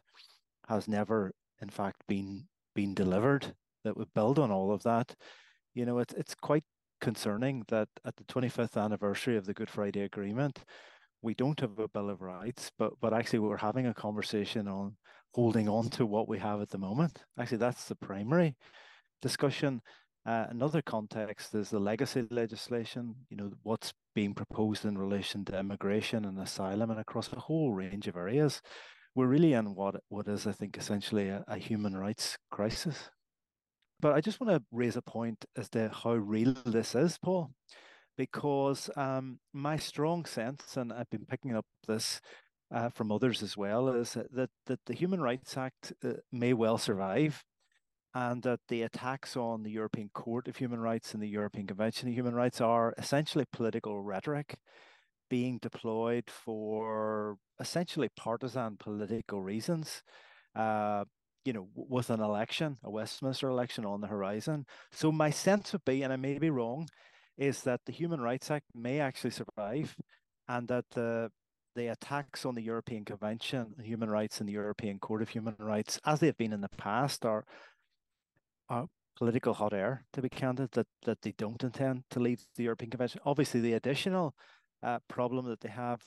has 0.69 0.87
never, 0.87 1.33
in 1.61 1.69
fact, 1.69 2.03
been 2.07 2.47
been 2.75 2.93
delivered, 2.93 3.53
that 3.83 3.97
would 3.97 4.13
build 4.13 4.39
on 4.39 4.49
all 4.49 4.71
of 4.71 4.83
that, 4.83 5.15
you 5.73 5.85
know, 5.85 5.99
it's 5.99 6.13
it's 6.13 6.35
quite 6.35 6.63
concerning 7.01 7.65
that 7.67 7.89
at 8.05 8.15
the 8.15 8.23
25th 8.23 8.81
anniversary 8.81 9.35
of 9.35 9.45
the 9.45 9.53
Good 9.53 9.69
Friday 9.69 10.01
Agreement, 10.01 10.63
we 11.23 11.33
don't 11.33 11.59
have 11.61 11.79
a 11.79 11.87
Bill 11.87 12.09
of 12.09 12.21
Rights, 12.21 12.69
but 12.77 12.93
but 13.01 13.13
actually 13.13 13.39
we're 13.39 13.57
having 13.57 13.87
a 13.87 13.93
conversation 13.93 14.67
on 14.67 14.95
holding 15.33 15.67
on 15.67 15.89
to 15.89 16.05
what 16.05 16.27
we 16.27 16.37
have 16.37 16.61
at 16.61 16.69
the 16.69 16.77
moment. 16.77 17.23
Actually, 17.39 17.57
that's 17.57 17.85
the 17.85 17.95
primary 17.95 18.55
discussion. 19.21 19.81
Uh, 20.25 20.45
another 20.49 20.81
context 20.81 21.55
is 21.55 21.69
the 21.69 21.79
legacy 21.79 22.27
legislation. 22.29 23.15
You 23.29 23.37
know 23.37 23.51
what's 23.63 23.93
being 24.13 24.33
proposed 24.35 24.85
in 24.85 24.97
relation 24.97 25.43
to 25.45 25.57
immigration 25.57 26.25
and 26.25 26.39
asylum, 26.39 26.91
and 26.91 26.99
across 26.99 27.31
a 27.33 27.39
whole 27.39 27.71
range 27.73 28.07
of 28.07 28.17
areas. 28.17 28.61
We're 29.15 29.27
really 29.27 29.53
in 29.53 29.75
what 29.75 29.95
what 30.09 30.27
is, 30.27 30.45
I 30.45 30.51
think, 30.51 30.77
essentially 30.77 31.29
a, 31.29 31.43
a 31.47 31.57
human 31.57 31.95
rights 31.95 32.37
crisis. 32.51 33.09
But 34.01 34.13
I 34.13 34.19
just 34.19 34.41
want 34.41 34.53
to 34.53 34.63
raise 34.71 34.97
a 34.97 35.01
point 35.01 35.45
as 35.55 35.69
to 35.69 35.89
how 35.89 36.15
real 36.15 36.53
this 36.65 36.93
is, 36.93 37.17
Paul 37.17 37.51
because 38.17 38.89
um, 38.95 39.39
my 39.53 39.77
strong 39.77 40.25
sense, 40.25 40.77
and 40.77 40.91
I've 40.93 41.09
been 41.09 41.25
picking 41.25 41.55
up 41.55 41.65
this 41.87 42.21
uh, 42.73 42.89
from 42.89 43.11
others 43.11 43.43
as 43.43 43.55
well, 43.55 43.89
is 43.89 44.13
that, 44.13 44.49
that 44.65 44.79
the 44.85 44.93
Human 44.93 45.21
Rights 45.21 45.57
Act 45.57 45.93
uh, 46.03 46.13
may 46.31 46.53
well 46.53 46.77
survive 46.77 47.43
and 48.15 48.43
that 48.43 48.59
the 48.67 48.83
attacks 48.83 49.35
on 49.35 49.63
the 49.63 49.71
European 49.71 50.09
Court 50.13 50.47
of 50.47 50.57
Human 50.57 50.79
Rights 50.79 51.13
and 51.13 51.23
the 51.23 51.27
European 51.27 51.65
Convention 51.65 52.09
of 52.09 52.13
Human 52.13 52.35
Rights 52.35 52.61
are 52.61 52.93
essentially 52.97 53.45
political 53.51 54.01
rhetoric 54.01 54.55
being 55.29 55.57
deployed 55.61 56.25
for 56.29 57.37
essentially 57.59 58.09
partisan 58.15 58.77
political 58.77 59.41
reasons. 59.41 60.03
Uh, 60.55 61.05
you 61.43 61.51
know, 61.51 61.67
with 61.75 62.09
an 62.09 62.21
election, 62.21 62.77
a 62.83 62.89
Westminster 62.89 63.49
election 63.49 63.83
on 63.85 63.99
the 63.99 64.07
horizon. 64.07 64.65
So 64.91 65.11
my 65.11 65.29
sense 65.29 65.73
would 65.73 65.83
be, 65.83 66.03
and 66.03 66.13
I 66.13 66.15
may 66.15 66.37
be 66.37 66.49
wrong, 66.49 66.87
is 67.37 67.63
that 67.63 67.81
the 67.85 67.91
Human 67.91 68.21
Rights 68.21 68.51
Act 68.51 68.65
may 68.75 68.99
actually 68.99 69.31
survive 69.31 69.95
and 70.47 70.67
that 70.67 70.85
the 70.91 71.29
the 71.75 71.87
attacks 71.87 72.45
on 72.45 72.53
the 72.53 72.61
European 72.61 73.03
Convention 73.03 73.73
on 73.77 73.83
Human 73.83 74.09
Rights 74.09 74.39
and 74.39 74.47
the 74.47 74.53
European 74.53 74.99
Court 74.99 75.23
of 75.23 75.29
Human 75.29 75.55
Rights, 75.57 75.99
as 76.05 76.19
they've 76.19 76.37
been 76.37 76.53
in 76.53 76.61
the 76.61 76.69
past, 76.77 77.25
are 77.25 77.45
are 78.69 78.85
political 79.15 79.53
hot 79.53 79.73
air, 79.73 80.05
to 80.13 80.21
be 80.21 80.29
candid, 80.29 80.71
that, 80.73 80.87
that 81.05 81.21
they 81.21 81.33
don't 81.37 81.63
intend 81.63 82.03
to 82.11 82.19
leave 82.19 82.41
the 82.55 82.63
European 82.63 82.91
Convention. 82.91 83.21
Obviously, 83.25 83.59
the 83.59 83.73
additional 83.73 84.35
uh, 84.81 84.99
problem 85.07 85.47
that 85.47 85.61
they 85.61 85.69
have 85.69 86.01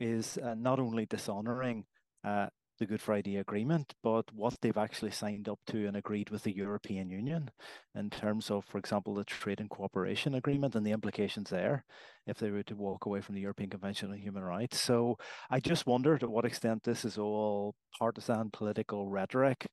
is 0.00 0.38
uh, 0.42 0.54
not 0.54 0.78
only 0.78 1.06
dishonoring 1.06 1.84
uh, 2.24 2.46
the 2.78 2.86
Good 2.86 3.00
Friday 3.00 3.36
Agreement, 3.36 3.94
but 4.02 4.32
what 4.32 4.56
they've 4.60 4.76
actually 4.76 5.10
signed 5.10 5.48
up 5.48 5.58
to 5.66 5.86
and 5.86 5.96
agreed 5.96 6.30
with 6.30 6.44
the 6.44 6.56
European 6.56 7.10
Union 7.10 7.50
in 7.94 8.10
terms 8.10 8.50
of, 8.50 8.64
for 8.64 8.78
example, 8.78 9.14
the 9.14 9.24
Trade 9.24 9.60
and 9.60 9.70
Cooperation 9.70 10.34
Agreement 10.34 10.74
and 10.74 10.86
the 10.86 10.92
implications 10.92 11.50
there 11.50 11.84
if 12.26 12.38
they 12.38 12.50
were 12.50 12.62
to 12.64 12.76
walk 12.76 13.06
away 13.06 13.20
from 13.20 13.34
the 13.34 13.40
European 13.40 13.70
Convention 13.70 14.10
on 14.10 14.18
Human 14.18 14.42
Rights. 14.42 14.80
So 14.80 15.18
I 15.50 15.60
just 15.60 15.86
wonder 15.86 16.18
to 16.18 16.28
what 16.28 16.44
extent 16.44 16.84
this 16.84 17.04
is 17.04 17.18
all 17.18 17.74
partisan 17.98 18.50
political 18.50 19.08
rhetoric. 19.08 19.66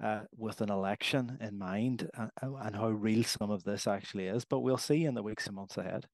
Uh, 0.00 0.20
with 0.36 0.60
an 0.60 0.70
election 0.70 1.36
in 1.40 1.58
mind 1.58 2.08
uh, 2.16 2.28
and 2.40 2.76
how 2.76 2.88
real 2.88 3.24
some 3.24 3.50
of 3.50 3.64
this 3.64 3.88
actually 3.88 4.28
is. 4.28 4.44
But 4.44 4.60
we'll 4.60 4.78
see 4.78 5.04
in 5.04 5.14
the 5.14 5.24
weeks 5.24 5.48
and 5.48 5.56
months 5.56 5.76
ahead. 5.76 6.06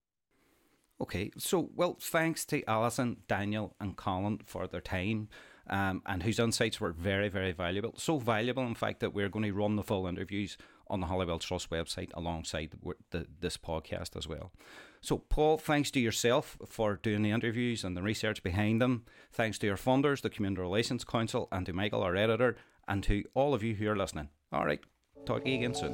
Okay, 1.03 1.31
so 1.37 1.69
well, 1.75 1.99
thanks 2.01 2.47
to 2.47 2.63
Alyson, 2.63 3.19
Daniel, 3.29 3.77
and 3.79 3.95
Colin 3.95 4.41
for 4.47 4.67
their 4.67 4.81
time 4.81 5.29
um, 5.69 6.03
and 6.07 6.23
whose 6.23 6.39
insights 6.39 6.81
were 6.81 6.93
very, 6.93 7.29
very 7.29 7.53
valuable. 7.53 7.95
So 7.97 8.19
valuable, 8.19 8.67
in 8.67 8.75
fact, 8.75 9.01
that 9.01 9.15
we're 9.15 9.29
going 9.29 9.45
to 9.45 9.53
run 9.53 9.77
the 9.77 9.83
full 9.83 10.07
interviews 10.07 10.57
on 10.89 11.01
the 11.01 11.07
Holywell 11.07 11.39
Trust 11.39 11.71
website 11.71 12.11
alongside 12.15 12.71
the, 12.71 12.95
the, 13.11 13.27
this 13.41 13.57
podcast 13.57 14.17
as 14.17 14.29
well. 14.29 14.53
So, 15.01 15.19
Paul, 15.19 15.59
thanks 15.59 15.91
to 15.93 16.01
yourself 16.01 16.57
for 16.67 16.97
doing 16.97 17.23
the 17.23 17.31
interviews 17.31 17.85
and 17.85 17.97
the 17.97 18.03
research 18.03 18.43
behind 18.43 18.81
them. 18.81 19.05
Thanks 19.33 19.59
to 19.59 19.67
your 19.67 19.77
funders, 19.77 20.23
the 20.23 20.31
Community 20.31 20.63
Relations 20.63 21.05
Council, 21.05 21.49
and 21.53 21.67
to 21.67 21.73
Michael, 21.73 22.03
our 22.03 22.17
editor, 22.17 22.57
and 22.89 23.03
to 23.05 23.25
all 23.35 23.55
of 23.55 23.63
you 23.63 23.75
who 23.75 23.89
are 23.89 23.97
listening. 23.97 24.29
All 24.53 24.65
right, 24.65 24.81
talk 25.27 25.45
to 25.45 25.51
you 25.51 25.57
again 25.57 25.75
soon. 25.75 25.93